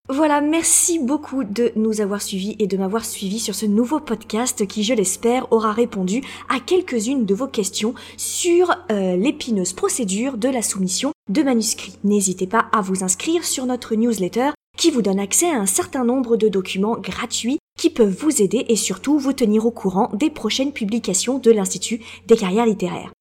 Voilà, 0.08 0.40
merci 0.40 0.98
beaucoup 0.98 1.44
de 1.44 1.74
nous 1.76 2.00
avoir 2.00 2.22
suivis 2.22 2.56
et 2.60 2.68
de 2.68 2.78
m'avoir 2.78 3.04
suivi 3.04 3.40
sur 3.40 3.56
ce 3.56 3.66
nouveau 3.66 4.00
podcast 4.00 4.66
qui, 4.68 4.86
je 4.86 4.94
l'espère, 4.94 5.52
aura 5.52 5.74
répondu 5.74 6.22
à 6.48 6.62
quelques-unes 6.62 7.26
de 7.26 7.36
vos 7.36 7.48
questions 7.48 7.94
sur 8.16 8.74
euh, 8.90 9.18
l'épineuse 9.18 9.74
procédure 9.74 10.38
de 10.38 10.48
la 10.48 10.62
soumission 10.62 11.12
de 11.28 11.44
manuscrits. 11.44 12.00
N'hésitez 12.06 12.48
pas 12.48 12.70
à 12.72 12.80
vous 12.80 13.04
inscrire 13.04 13.44
sur 13.44 13.66
notre 13.66 13.96
newsletter 13.96 14.52
qui 14.78 14.92
vous 14.92 15.02
donne 15.02 15.20
accès 15.20 15.50
à 15.50 15.60
un 15.60 15.66
certain 15.66 16.06
nombre 16.06 16.38
de 16.38 16.48
documents 16.48 16.98
gratuits 16.98 17.60
qui 17.80 17.90
peuvent 17.90 18.14
vous 18.14 18.42
aider 18.42 18.66
et 18.68 18.76
surtout 18.76 19.18
vous 19.18 19.32
tenir 19.32 19.66
au 19.66 19.72
courant 19.72 20.12
des 20.14 20.30
prochaines 20.30 20.74
publications 20.74 21.40
de 21.40 21.50
l'Institut 21.50 22.02
des 22.28 22.36
carrières 22.36 22.66
littéraires. 22.66 23.14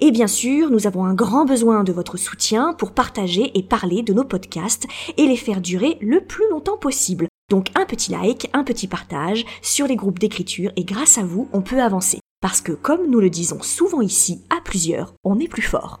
Et 0.00 0.10
bien 0.10 0.26
sûr, 0.26 0.70
nous 0.70 0.86
avons 0.86 1.04
un 1.04 1.12
grand 1.12 1.44
besoin 1.44 1.84
de 1.84 1.92
votre 1.92 2.16
soutien 2.16 2.72
pour 2.72 2.92
partager 2.92 3.50
et 3.54 3.62
parler 3.62 4.02
de 4.02 4.14
nos 4.14 4.24
podcasts 4.24 4.86
et 5.18 5.26
les 5.26 5.36
faire 5.36 5.60
durer 5.60 5.98
le 6.00 6.22
plus 6.22 6.48
longtemps 6.50 6.78
possible. 6.78 7.28
Donc 7.50 7.68
un 7.74 7.84
petit 7.84 8.10
like, 8.10 8.48
un 8.54 8.64
petit 8.64 8.88
partage 8.88 9.44
sur 9.60 9.86
les 9.86 9.96
groupes 9.96 10.18
d'écriture 10.18 10.72
et 10.76 10.84
grâce 10.84 11.18
à 11.18 11.22
vous, 11.22 11.48
on 11.52 11.60
peut 11.60 11.82
avancer. 11.82 12.20
Parce 12.40 12.62
que 12.62 12.72
comme 12.72 13.10
nous 13.10 13.20
le 13.20 13.28
disons 13.28 13.60
souvent 13.60 14.00
ici, 14.00 14.42
à 14.48 14.62
plusieurs, 14.62 15.12
on 15.24 15.38
est 15.38 15.48
plus 15.48 15.62
fort 15.62 16.00